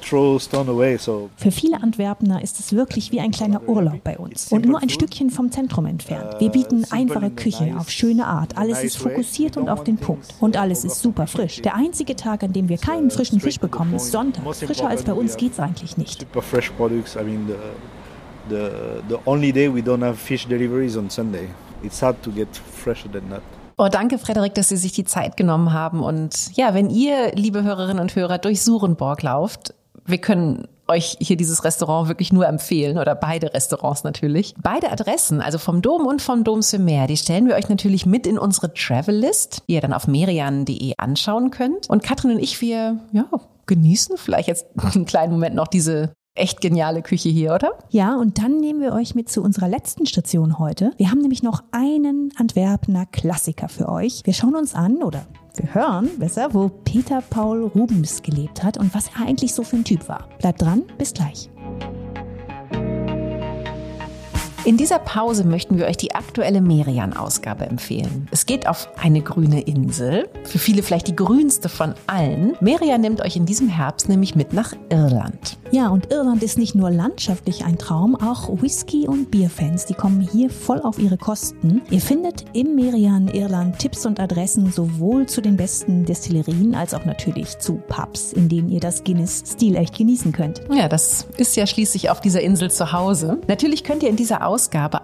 für 0.00 1.50
viele 1.50 1.82
Antwerpener 1.82 2.42
ist 2.42 2.60
es 2.60 2.72
wirklich 2.72 3.12
wie 3.12 3.20
ein 3.20 3.30
kleiner 3.30 3.68
Urlaub 3.68 4.02
bei 4.02 4.18
uns 4.18 4.50
und 4.50 4.66
nur 4.66 4.82
ein 4.82 4.88
Stückchen 4.88 5.30
vom 5.30 5.50
Zentrum 5.50 5.86
entfernt. 5.86 6.36
Wir 6.38 6.50
bieten 6.50 6.84
einfache 6.90 7.30
Küche 7.30 7.74
auf 7.78 7.90
schöne 7.90 8.26
Art. 8.26 8.56
Alles 8.56 8.82
ist 8.82 8.96
fokussiert 8.96 9.56
und 9.56 9.68
auf 9.68 9.84
den 9.84 9.96
Punkt. 9.96 10.34
Und 10.40 10.56
alles 10.56 10.84
ist 10.84 11.00
super 11.00 11.26
frisch. 11.26 11.62
Der 11.62 11.74
einzige 11.74 12.16
Tag, 12.16 12.42
an 12.42 12.52
dem 12.52 12.68
wir 12.68 12.78
keinen 12.78 13.10
frischen 13.10 13.40
Fisch 13.40 13.58
bekommen, 13.58 13.94
ist 13.94 14.10
Sonntag. 14.10 14.44
Frischer 14.54 14.88
als 14.88 15.02
bei 15.02 15.12
uns 15.12 15.36
geht 15.36 15.52
es 15.52 15.60
eigentlich 15.60 15.96
nicht. 15.96 16.20
Super 16.20 16.42
fresh 16.42 16.70
products. 16.70 17.16
I 17.16 17.24
mean, 17.24 17.46
the, 17.46 18.54
the, 18.54 18.70
the 19.08 19.16
only 19.26 19.52
day 19.52 19.72
we 19.72 19.80
don't 19.80 20.04
have 20.04 20.16
fish 20.16 20.46
deliveries 20.46 20.96
on 20.96 21.10
Sunday. 21.10 21.48
It's 21.82 22.00
hard 22.00 22.22
to 22.22 22.30
get 22.30 22.48
fresher 22.56 23.10
than 23.10 23.28
that. 23.30 23.42
Oh, 23.76 23.88
danke, 23.88 24.18
Frederik, 24.18 24.54
dass 24.54 24.68
Sie 24.68 24.76
sich 24.76 24.92
die 24.92 25.04
Zeit 25.04 25.36
genommen 25.36 25.72
haben. 25.72 26.00
Und 26.00 26.56
ja, 26.56 26.74
wenn 26.74 26.90
ihr, 26.90 27.32
liebe 27.34 27.64
Hörerinnen 27.64 28.00
und 28.00 28.14
Hörer, 28.14 28.38
durch 28.38 28.62
Surenborg 28.62 29.22
lauft, 29.22 29.74
wir 30.06 30.18
können 30.18 30.68
euch 30.86 31.16
hier 31.20 31.36
dieses 31.36 31.64
Restaurant 31.64 32.08
wirklich 32.08 32.32
nur 32.32 32.46
empfehlen 32.46 32.98
oder 32.98 33.14
beide 33.14 33.54
Restaurants 33.54 34.04
natürlich. 34.04 34.54
Beide 34.62 34.90
Adressen, 34.90 35.40
also 35.40 35.58
vom 35.58 35.82
Dom 35.82 36.06
und 36.06 36.20
vom 36.20 36.44
Dom 36.44 36.60
Meer, 36.78 37.06
die 37.06 37.16
stellen 37.16 37.46
wir 37.46 37.54
euch 37.54 37.68
natürlich 37.68 38.06
mit 38.06 38.26
in 38.26 38.38
unsere 38.38 38.72
Travel 38.74 39.16
List, 39.16 39.62
die 39.68 39.74
ihr 39.74 39.80
dann 39.80 39.92
auf 39.92 40.06
merian.de 40.06 40.94
anschauen 40.98 41.50
könnt. 41.50 41.88
Und 41.88 42.02
Katrin 42.02 42.32
und 42.32 42.38
ich, 42.38 42.60
wir 42.60 43.00
ja, 43.12 43.26
genießen 43.66 44.16
vielleicht 44.18 44.48
jetzt 44.48 44.66
einen 44.94 45.06
kleinen 45.06 45.32
Moment 45.32 45.54
noch 45.54 45.68
diese 45.68 46.12
echt 46.34 46.60
geniale 46.60 47.02
Küche 47.02 47.28
hier, 47.28 47.54
oder? 47.54 47.78
Ja, 47.90 48.16
und 48.16 48.38
dann 48.38 48.58
nehmen 48.58 48.80
wir 48.80 48.92
euch 48.92 49.14
mit 49.14 49.30
zu 49.30 49.40
unserer 49.40 49.68
letzten 49.68 50.04
Station 50.04 50.58
heute. 50.58 50.90
Wir 50.96 51.10
haben 51.10 51.20
nämlich 51.20 51.42
noch 51.42 51.62
einen 51.70 52.32
Antwerpener 52.36 53.06
Klassiker 53.06 53.68
für 53.68 53.88
euch. 53.88 54.22
Wir 54.24 54.32
schauen 54.32 54.56
uns 54.56 54.74
an 54.74 55.02
oder 55.02 55.26
wir 55.56 55.74
hören 55.74 56.10
besser, 56.18 56.52
wo 56.52 56.68
Peter 56.68 57.22
Paul 57.30 57.64
Rubens 57.64 58.22
gelebt 58.22 58.62
hat 58.62 58.76
und 58.76 58.94
was 58.94 59.08
er 59.08 59.26
eigentlich 59.26 59.54
so 59.54 59.62
für 59.62 59.76
ein 59.76 59.84
Typ 59.84 60.08
war. 60.08 60.28
Bleibt 60.38 60.62
dran, 60.62 60.82
bis 60.98 61.14
gleich. 61.14 61.48
In 64.66 64.78
dieser 64.78 64.98
Pause 64.98 65.44
möchten 65.44 65.76
wir 65.76 65.84
euch 65.84 65.98
die 65.98 66.14
aktuelle 66.14 66.62
Merian-Ausgabe 66.62 67.66
empfehlen. 67.66 68.28
Es 68.30 68.46
geht 68.46 68.66
auf 68.66 68.88
eine 68.96 69.20
grüne 69.20 69.60
Insel, 69.60 70.26
für 70.44 70.58
viele 70.58 70.82
vielleicht 70.82 71.06
die 71.06 71.14
grünste 71.14 71.68
von 71.68 71.92
allen. 72.06 72.56
Merian 72.60 73.02
nimmt 73.02 73.20
euch 73.20 73.36
in 73.36 73.44
diesem 73.44 73.68
Herbst 73.68 74.08
nämlich 74.08 74.34
mit 74.34 74.54
nach 74.54 74.72
Irland. 74.88 75.58
Ja, 75.70 75.88
und 75.88 76.10
Irland 76.10 76.42
ist 76.42 76.56
nicht 76.56 76.74
nur 76.74 76.90
landschaftlich 76.90 77.66
ein 77.66 77.76
Traum, 77.76 78.14
auch 78.14 78.48
Whisky- 78.62 79.06
und 79.06 79.30
Bierfans, 79.30 79.84
die 79.84 79.92
kommen 79.92 80.22
hier 80.22 80.48
voll 80.48 80.80
auf 80.80 80.98
ihre 80.98 81.18
Kosten. 81.18 81.82
Ihr 81.90 82.00
findet 82.00 82.46
im 82.54 82.74
Merian 82.74 83.28
Irland 83.28 83.78
Tipps 83.78 84.06
und 84.06 84.18
Adressen 84.18 84.72
sowohl 84.72 85.26
zu 85.26 85.42
den 85.42 85.58
besten 85.58 86.06
Destillerien 86.06 86.74
als 86.74 86.94
auch 86.94 87.04
natürlich 87.04 87.58
zu 87.58 87.82
Pubs, 87.88 88.32
in 88.32 88.48
denen 88.48 88.70
ihr 88.70 88.80
das 88.80 89.04
Guinness 89.04 89.42
stilecht 89.46 89.98
genießen 89.98 90.32
könnt. 90.32 90.62
Ja, 90.72 90.88
das 90.88 91.26
ist 91.36 91.54
ja 91.54 91.66
schließlich 91.66 92.08
auf 92.08 92.22
dieser 92.22 92.40
Insel 92.40 92.70
zu 92.70 92.92
Hause. 92.92 93.40
Natürlich 93.46 93.84
könnt 93.84 94.02
ihr 94.02 94.08
in 94.08 94.16
dieser 94.16 94.46
Ausgabe 94.46 94.53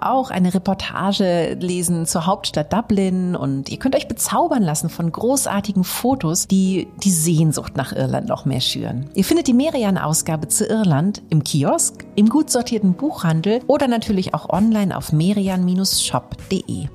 auch 0.01 0.31
eine 0.31 0.55
Reportage 0.55 1.57
lesen 1.61 2.07
zur 2.07 2.27
Hauptstadt 2.27 2.73
Dublin 2.73 3.35
und 3.37 3.69
ihr 3.69 3.79
könnt 3.79 3.97
euch 3.97 4.09
bezaubern 4.09 4.63
lassen 4.63 4.89
von 4.89 5.11
großartigen 5.11 5.85
Fotos, 5.85 6.47
die 6.47 6.89
die 7.03 7.11
Sehnsucht 7.11 7.77
nach 7.77 7.93
Irland 7.93 8.29
noch 8.29 8.45
mehr 8.45 8.61
schüren. 8.61 9.11
Ihr 9.15 9.25
findet 9.25 9.47
die 9.49 9.55
Merian-Ausgabe 9.55 10.49
zu 10.49 10.67
Irland 10.67 11.23
im 11.31 11.45
Kiosk, 11.45 12.07
im 12.17 12.29
gut 12.29 12.51
sortierten 12.51 12.95
Buchhandel 12.95 13.61
oder 13.67 13.89
natürlich 13.89 14.35
auch 14.35 14.49
online 14.49 14.97
auf 14.97 15.13
merian-shop.de. 15.13 16.89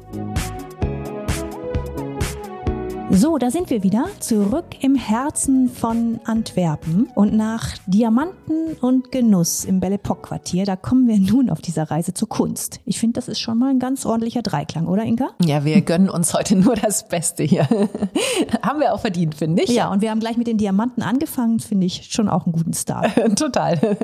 So, 3.11 3.37
da 3.37 3.51
sind 3.51 3.69
wir 3.69 3.83
wieder, 3.83 4.07
zurück 4.19 4.65
im 4.81 4.95
Herzen 4.95 5.69
von 5.69 6.19
Antwerpen 6.25 7.07
und 7.13 7.33
nach 7.33 7.77
Diamanten 7.85 8.73
und 8.81 9.11
Genuss 9.11 9.63
im 9.63 9.79
Belle 9.79 9.95
Epoque 9.95 10.23
Quartier, 10.23 10.65
da 10.65 10.75
kommen 10.75 11.07
wir 11.07 11.19
nun 11.19 11.51
auf 11.51 11.61
dieser 11.61 11.83
Reise 11.91 12.15
zur 12.15 12.27
Kunst. 12.27 12.81
Ich 12.83 12.99
finde, 12.99 13.13
das 13.13 13.27
ist 13.27 13.39
schon 13.39 13.59
mal 13.59 13.69
ein 13.69 13.79
ganz 13.79 14.05
ordentlicher 14.07 14.41
Dreiklang, 14.41 14.87
oder 14.87 15.03
Inka? 15.03 15.29
Ja, 15.43 15.63
wir 15.63 15.81
gönnen 15.81 16.09
uns 16.09 16.33
heute 16.33 16.55
nur 16.55 16.75
das 16.75 17.07
Beste 17.07 17.43
hier. 17.43 17.67
haben 18.63 18.79
wir 18.79 18.93
auch 18.93 18.99
verdient, 18.99 19.35
finde 19.35 19.63
ich. 19.63 19.69
Ja, 19.69 19.91
und 19.91 20.01
wir 20.01 20.09
haben 20.09 20.19
gleich 20.19 20.35
mit 20.35 20.47
den 20.47 20.57
Diamanten 20.57 21.03
angefangen, 21.03 21.59
finde 21.59 21.85
ich 21.85 22.11
schon 22.11 22.27
auch 22.27 22.45
einen 22.45 22.53
guten 22.53 22.73
Start. 22.73 23.13
Total. 23.37 23.97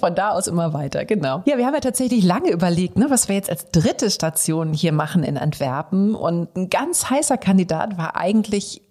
Von 0.00 0.14
da 0.14 0.30
aus 0.30 0.46
immer 0.46 0.72
weiter, 0.72 1.04
genau. 1.04 1.42
Ja, 1.44 1.58
wir 1.58 1.66
haben 1.66 1.74
ja 1.74 1.80
tatsächlich 1.80 2.24
lange 2.24 2.50
überlegt, 2.50 2.96
ne, 2.96 3.06
was 3.10 3.28
wir 3.28 3.36
jetzt 3.36 3.50
als 3.50 3.70
dritte 3.70 4.10
Station 4.10 4.72
hier 4.72 4.92
machen 4.92 5.22
in 5.22 5.36
Antwerpen 5.36 6.14
und 6.14 6.56
ein 6.56 6.70
ganz 6.70 7.10
heißer 7.10 7.36
Kandidat 7.36 7.98
war 7.98 8.16
eigentlich 8.16 8.45
eigentlich 8.46 8.82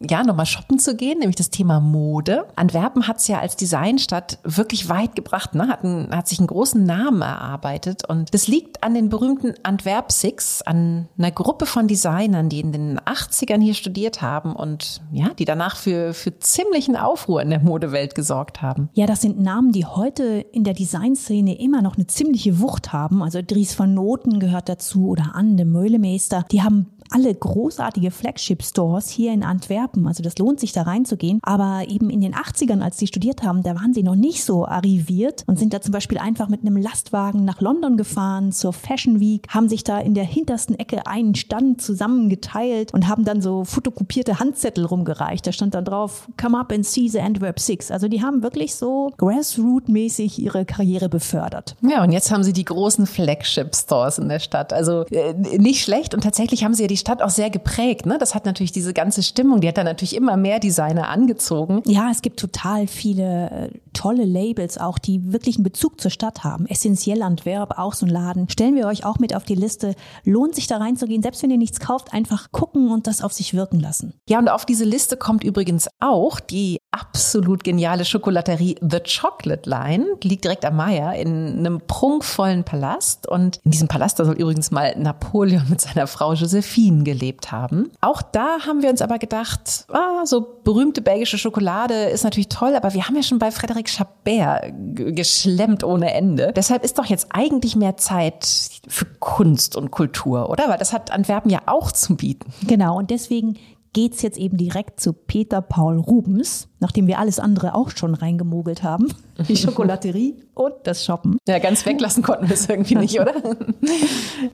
ja 0.00 0.24
nochmal 0.24 0.46
shoppen 0.46 0.78
zu 0.78 0.96
gehen, 0.96 1.18
nämlich 1.18 1.36
das 1.36 1.50
Thema 1.50 1.80
Mode. 1.80 2.46
Antwerpen 2.56 3.06
hat 3.06 3.18
es 3.18 3.28
ja 3.28 3.38
als 3.38 3.56
Designstadt 3.56 4.38
wirklich 4.44 4.88
weit 4.88 5.14
gebracht, 5.14 5.54
ne? 5.54 5.68
hat, 5.68 5.84
ein, 5.84 6.08
hat 6.10 6.28
sich 6.28 6.38
einen 6.38 6.48
großen 6.48 6.84
Namen 6.84 7.22
erarbeitet 7.22 8.08
und 8.08 8.34
das 8.34 8.48
liegt 8.48 8.82
an 8.82 8.94
den 8.94 9.08
berühmten 9.08 9.54
Antwerp 9.62 10.10
Six, 10.12 10.62
an 10.62 11.08
einer 11.18 11.30
Gruppe 11.30 11.66
von 11.66 11.88
Designern, 11.88 12.48
die 12.48 12.60
in 12.60 12.72
den 12.72 13.00
80ern 13.00 13.60
hier 13.60 13.74
studiert 13.74 14.22
haben 14.22 14.56
und 14.56 15.02
ja, 15.12 15.30
die 15.38 15.44
danach 15.44 15.76
für, 15.76 16.14
für 16.14 16.38
ziemlichen 16.38 16.96
Aufruhr 16.96 17.42
in 17.42 17.50
der 17.50 17.60
Modewelt 17.60 18.14
gesorgt 18.14 18.62
haben. 18.62 18.88
Ja, 18.94 19.06
das 19.06 19.20
sind 19.20 19.40
Namen, 19.40 19.72
die 19.72 19.86
heute 19.86 20.44
in 20.52 20.64
der 20.64 20.74
Designszene 20.74 21.60
immer 21.60 21.82
noch 21.82 21.96
eine 21.96 22.06
ziemliche 22.06 22.60
Wucht 22.60 22.92
haben. 22.92 23.22
Also 23.22 23.40
Dries 23.46 23.74
von 23.74 23.94
Noten 23.94 24.40
gehört 24.40 24.68
dazu 24.68 25.08
oder 25.08 25.32
Anne 25.34 25.64
Meulemeister. 25.64 26.44
Die 26.50 26.62
haben 26.62 26.86
alle 27.12 27.34
großartige 27.34 28.10
Flagship-Stores 28.10 29.08
hier 29.08 29.32
in 29.32 29.42
Antwerpen. 29.42 30.06
Also 30.06 30.22
das 30.22 30.38
lohnt 30.38 30.60
sich 30.60 30.72
da 30.72 30.82
reinzugehen. 30.82 31.40
Aber 31.42 31.84
eben 31.88 32.10
in 32.10 32.20
den 32.20 32.34
80ern, 32.34 32.80
als 32.80 32.98
sie 32.98 33.06
studiert 33.06 33.42
haben, 33.42 33.62
da 33.62 33.74
waren 33.74 33.94
sie 33.94 34.02
noch 34.02 34.14
nicht 34.14 34.44
so 34.44 34.66
arriviert 34.66 35.44
und 35.46 35.58
sind 35.58 35.74
da 35.74 35.80
zum 35.80 35.92
Beispiel 35.92 36.18
einfach 36.18 36.48
mit 36.48 36.62
einem 36.62 36.76
Lastwagen 36.76 37.44
nach 37.44 37.60
London 37.60 37.96
gefahren 37.96 38.52
zur 38.52 38.72
Fashion 38.72 39.20
Week, 39.20 39.46
haben 39.48 39.68
sich 39.68 39.84
da 39.84 39.98
in 39.98 40.14
der 40.14 40.24
hintersten 40.24 40.78
Ecke 40.78 41.06
einen 41.06 41.34
Stand 41.34 41.82
zusammengeteilt 41.82 42.92
und 42.94 43.08
haben 43.08 43.24
dann 43.24 43.40
so 43.40 43.64
fotokopierte 43.64 44.38
Handzettel 44.38 44.84
rumgereicht. 44.84 45.46
Da 45.46 45.52
stand 45.52 45.74
dann 45.74 45.84
drauf, 45.84 46.28
come 46.40 46.58
up 46.58 46.72
and 46.72 46.86
see 46.86 47.08
the 47.08 47.20
Antwerp 47.20 47.60
Six. 47.60 47.90
Also 47.90 48.08
die 48.08 48.22
haben 48.22 48.42
wirklich 48.42 48.74
so 48.74 49.12
grassroot-mäßig 49.18 50.38
ihre 50.38 50.64
Karriere 50.64 51.08
befördert. 51.08 51.76
Ja, 51.82 52.02
und 52.02 52.12
jetzt 52.12 52.30
haben 52.30 52.42
sie 52.42 52.52
die 52.52 52.64
großen 52.64 53.06
Flagship-Stores 53.06 54.18
in 54.18 54.28
der 54.28 54.40
Stadt. 54.40 54.72
Also 54.72 55.04
äh, 55.10 55.34
nicht 55.34 55.82
schlecht. 55.82 56.14
Und 56.14 56.22
tatsächlich 56.22 56.64
haben 56.64 56.74
sie 56.74 56.82
ja 56.82 56.88
die 56.88 56.96
Stadt 57.02 57.20
auch 57.20 57.28
sehr 57.28 57.50
geprägt. 57.50 58.06
Ne? 58.06 58.16
Das 58.18 58.34
hat 58.34 58.46
natürlich 58.46 58.72
diese 58.72 58.94
ganze 58.94 59.22
Stimmung, 59.22 59.60
die 59.60 59.68
hat 59.68 59.76
dann 59.76 59.84
natürlich 59.84 60.16
immer 60.16 60.36
mehr 60.38 60.58
Designer 60.58 61.08
angezogen. 61.08 61.82
Ja, 61.86 62.10
es 62.10 62.22
gibt 62.22 62.40
total 62.40 62.86
viele 62.86 63.50
äh, 63.50 63.78
tolle 63.92 64.24
Labels 64.24 64.78
auch, 64.78 64.98
die 64.98 65.32
wirklich 65.32 65.56
einen 65.56 65.64
Bezug 65.64 66.00
zur 66.00 66.10
Stadt 66.10 66.44
haben. 66.44 66.66
Essentiell 66.66 67.22
Antwerp, 67.22 67.78
auch 67.78 67.92
so 67.92 68.06
ein 68.06 68.10
Laden. 68.10 68.48
Stellen 68.48 68.74
wir 68.74 68.86
euch 68.86 69.04
auch 69.04 69.18
mit 69.18 69.34
auf 69.34 69.44
die 69.44 69.54
Liste. 69.54 69.94
Lohnt 70.24 70.54
sich 70.54 70.66
da 70.66 70.78
reinzugehen, 70.78 71.22
selbst 71.22 71.42
wenn 71.42 71.50
ihr 71.50 71.58
nichts 71.58 71.80
kauft, 71.80 72.12
einfach 72.12 72.50
gucken 72.52 72.90
und 72.90 73.06
das 73.06 73.22
auf 73.22 73.32
sich 73.32 73.54
wirken 73.54 73.80
lassen. 73.80 74.14
Ja, 74.28 74.38
und 74.38 74.48
auf 74.48 74.64
diese 74.64 74.84
Liste 74.84 75.16
kommt 75.16 75.44
übrigens 75.44 75.88
auch 76.00 76.40
die 76.40 76.78
absolut 76.90 77.64
geniale 77.64 78.04
Schokolaterie 78.04 78.76
The 78.80 79.00
Chocolate 79.00 79.68
Line. 79.68 80.06
Die 80.22 80.28
liegt 80.28 80.44
direkt 80.44 80.64
am 80.64 80.76
Meier 80.76 81.14
in 81.14 81.58
einem 81.58 81.80
prunkvollen 81.86 82.64
Palast. 82.64 83.28
Und 83.28 83.58
in 83.64 83.70
diesem 83.70 83.88
Palast, 83.88 84.18
da 84.18 84.24
soll 84.24 84.34
übrigens 84.34 84.70
mal 84.70 84.94
Napoleon 84.96 85.68
mit 85.68 85.80
seiner 85.80 86.06
Frau 86.06 86.34
Josephine 86.34 86.81
Dauphine 86.82 87.04
gelebt 87.04 87.52
haben. 87.52 87.90
Auch 88.00 88.22
da 88.22 88.60
haben 88.66 88.82
wir 88.82 88.90
uns 88.90 89.02
aber 89.02 89.18
gedacht, 89.18 89.86
ah, 89.92 90.24
so 90.24 90.58
berühmte 90.64 91.00
belgische 91.00 91.38
Schokolade 91.38 91.94
ist 92.04 92.24
natürlich 92.24 92.48
toll, 92.48 92.74
aber 92.74 92.94
wir 92.94 93.06
haben 93.06 93.16
ja 93.16 93.22
schon 93.22 93.38
bei 93.38 93.48
Frédéric 93.48 93.88
Chabert 93.88 94.72
geschlemmt 95.14 95.84
ohne 95.84 96.12
Ende. 96.12 96.52
Deshalb 96.54 96.84
ist 96.84 96.98
doch 96.98 97.06
jetzt 97.06 97.28
eigentlich 97.30 97.76
mehr 97.76 97.96
Zeit 97.96 98.46
für 98.88 99.06
Kunst 99.20 99.76
und 99.76 99.90
Kultur, 99.90 100.50
oder? 100.50 100.68
Weil 100.68 100.78
das 100.78 100.92
hat 100.92 101.10
Antwerpen 101.10 101.50
ja 101.50 101.60
auch 101.66 101.92
zu 101.92 102.16
bieten. 102.16 102.52
Genau, 102.66 102.98
und 102.98 103.10
deswegen 103.10 103.58
geht's 103.92 104.22
jetzt 104.22 104.38
eben 104.38 104.56
direkt 104.56 105.00
zu 105.00 105.12
Peter 105.12 105.60
Paul 105.60 105.98
Rubens, 105.98 106.68
nachdem 106.80 107.06
wir 107.06 107.18
alles 107.18 107.38
andere 107.38 107.74
auch 107.74 107.90
schon 107.90 108.14
reingemogelt 108.14 108.82
haben. 108.82 109.08
Die 109.48 109.56
Schokolaterie 109.56 110.36
und 110.54 110.74
das 110.84 111.04
Shoppen. 111.04 111.38
Ja, 111.46 111.58
ganz 111.58 111.84
weglassen 111.84 112.22
konnten 112.22 112.48
wir 112.48 112.54
es 112.54 112.68
irgendwie 112.68 112.94
nicht, 112.94 113.20
oder? 113.20 113.34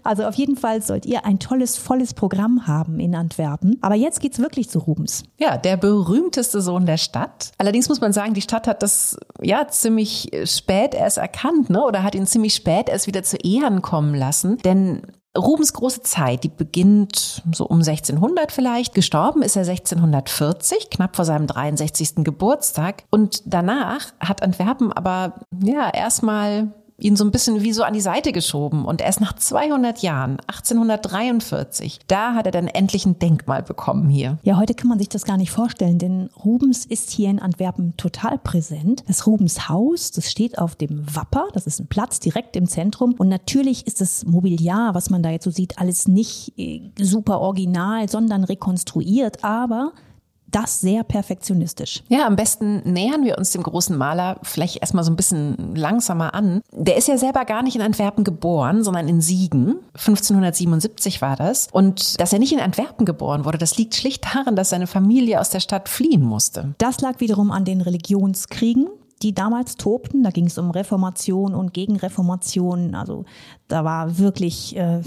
Also 0.02 0.24
auf 0.24 0.34
jeden 0.34 0.56
Fall 0.56 0.82
sollt 0.82 1.06
ihr 1.06 1.24
ein 1.24 1.38
tolles, 1.38 1.76
volles 1.76 2.14
Programm 2.14 2.66
haben 2.66 3.00
in 3.00 3.14
Antwerpen. 3.14 3.78
Aber 3.80 3.94
jetzt 3.94 4.20
geht's 4.20 4.38
wirklich 4.38 4.68
zu 4.68 4.78
Rubens. 4.78 5.24
Ja, 5.38 5.56
der 5.56 5.76
berühmteste 5.76 6.60
Sohn 6.60 6.86
der 6.86 6.96
Stadt. 6.96 7.52
Allerdings 7.58 7.88
muss 7.88 8.00
man 8.00 8.12
sagen, 8.12 8.34
die 8.34 8.42
Stadt 8.42 8.66
hat 8.66 8.82
das 8.82 9.18
ja 9.42 9.66
ziemlich 9.68 10.30
spät 10.44 10.94
erst 10.94 11.18
erkannt, 11.18 11.70
ne? 11.70 11.82
Oder 11.84 12.02
hat 12.02 12.14
ihn 12.14 12.26
ziemlich 12.26 12.54
spät 12.54 12.88
erst 12.88 13.06
wieder 13.06 13.22
zu 13.22 13.36
Ehren 13.38 13.82
kommen 13.82 14.14
lassen. 14.14 14.58
Denn 14.58 15.02
Rubens 15.36 15.72
große 15.72 16.02
Zeit, 16.02 16.44
die 16.44 16.48
beginnt 16.48 17.42
so 17.52 17.66
um 17.66 17.78
1600 17.78 18.50
vielleicht. 18.50 18.94
Gestorben 18.94 19.42
ist 19.42 19.56
er 19.56 19.62
1640, 19.68 20.90
knapp 20.90 21.16
vor 21.16 21.24
seinem 21.24 21.46
63. 21.46 22.24
Geburtstag. 22.24 23.04
Und 23.10 23.42
danach 23.46 24.12
hat 24.20 24.42
Antwerpen 24.42 24.92
aber 24.92 25.34
ja 25.62 25.90
erstmal 25.90 26.72
ihn 27.00 27.14
so 27.14 27.24
ein 27.24 27.30
bisschen 27.30 27.62
wie 27.62 27.72
so 27.72 27.84
an 27.84 27.94
die 27.94 28.00
Seite 28.00 28.32
geschoben. 28.32 28.84
Und 28.84 29.00
erst 29.00 29.20
nach 29.20 29.32
200 29.32 30.00
Jahren, 30.02 30.38
1843, 30.48 32.00
da 32.08 32.34
hat 32.34 32.46
er 32.46 32.52
dann 32.52 32.66
endlich 32.66 33.06
ein 33.06 33.18
Denkmal 33.18 33.62
bekommen 33.62 34.08
hier. 34.08 34.38
Ja, 34.42 34.56
heute 34.56 34.74
kann 34.74 34.88
man 34.88 34.98
sich 34.98 35.08
das 35.08 35.24
gar 35.24 35.36
nicht 35.36 35.52
vorstellen, 35.52 35.98
denn 35.98 36.28
Rubens 36.44 36.84
ist 36.84 37.10
hier 37.10 37.30
in 37.30 37.38
Antwerpen 37.38 37.96
total 37.96 38.38
präsent. 38.38 39.04
Das 39.06 39.26
Rubens 39.26 39.68
Haus, 39.68 40.10
das 40.10 40.30
steht 40.30 40.58
auf 40.58 40.74
dem 40.74 41.04
Wapper, 41.14 41.46
das 41.52 41.66
ist 41.66 41.78
ein 41.78 41.86
Platz 41.86 42.18
direkt 42.18 42.56
im 42.56 42.66
Zentrum. 42.66 43.14
Und 43.16 43.28
natürlich 43.28 43.86
ist 43.86 44.00
das 44.00 44.24
Mobiliar, 44.24 44.94
was 44.94 45.08
man 45.08 45.22
da 45.22 45.30
jetzt 45.30 45.44
so 45.44 45.50
sieht, 45.50 45.78
alles 45.78 46.08
nicht 46.08 46.52
äh, 46.58 46.90
super 46.98 47.40
original, 47.40 48.08
sondern 48.08 48.42
rekonstruiert. 48.42 49.44
Aber 49.44 49.92
das 50.50 50.80
sehr 50.80 51.04
perfektionistisch. 51.04 52.02
Ja, 52.08 52.26
am 52.26 52.36
besten 52.36 52.82
nähern 52.90 53.24
wir 53.24 53.38
uns 53.38 53.50
dem 53.50 53.62
großen 53.62 53.96
Maler 53.96 54.38
vielleicht 54.42 54.76
erstmal 54.76 55.04
so 55.04 55.10
ein 55.10 55.16
bisschen 55.16 55.74
langsamer 55.74 56.34
an. 56.34 56.60
Der 56.72 56.96
ist 56.96 57.08
ja 57.08 57.18
selber 57.18 57.44
gar 57.44 57.62
nicht 57.62 57.76
in 57.76 57.82
Antwerpen 57.82 58.24
geboren, 58.24 58.82
sondern 58.82 59.08
in 59.08 59.20
Siegen. 59.20 59.76
1577 59.94 61.20
war 61.20 61.36
das. 61.36 61.68
Und 61.72 62.20
dass 62.20 62.32
er 62.32 62.38
nicht 62.38 62.52
in 62.52 62.60
Antwerpen 62.60 63.04
geboren 63.04 63.44
wurde, 63.44 63.58
das 63.58 63.76
liegt 63.76 63.94
schlicht 63.94 64.24
daran, 64.34 64.56
dass 64.56 64.70
seine 64.70 64.86
Familie 64.86 65.40
aus 65.40 65.50
der 65.50 65.60
Stadt 65.60 65.88
fliehen 65.88 66.22
musste. 66.22 66.74
Das 66.78 67.00
lag 67.00 67.20
wiederum 67.20 67.50
an 67.50 67.64
den 67.64 67.80
Religionskriegen 67.80 68.88
die 69.22 69.34
damals 69.34 69.76
tobten. 69.76 70.22
Da 70.22 70.30
ging 70.30 70.46
es 70.46 70.58
um 70.58 70.70
Reformation 70.70 71.54
und 71.54 71.74
Gegenreformation. 71.74 72.94
Also 72.94 73.24
da 73.66 73.84
war 73.84 74.18
wirklich 74.18 74.76
äh, 74.76 75.00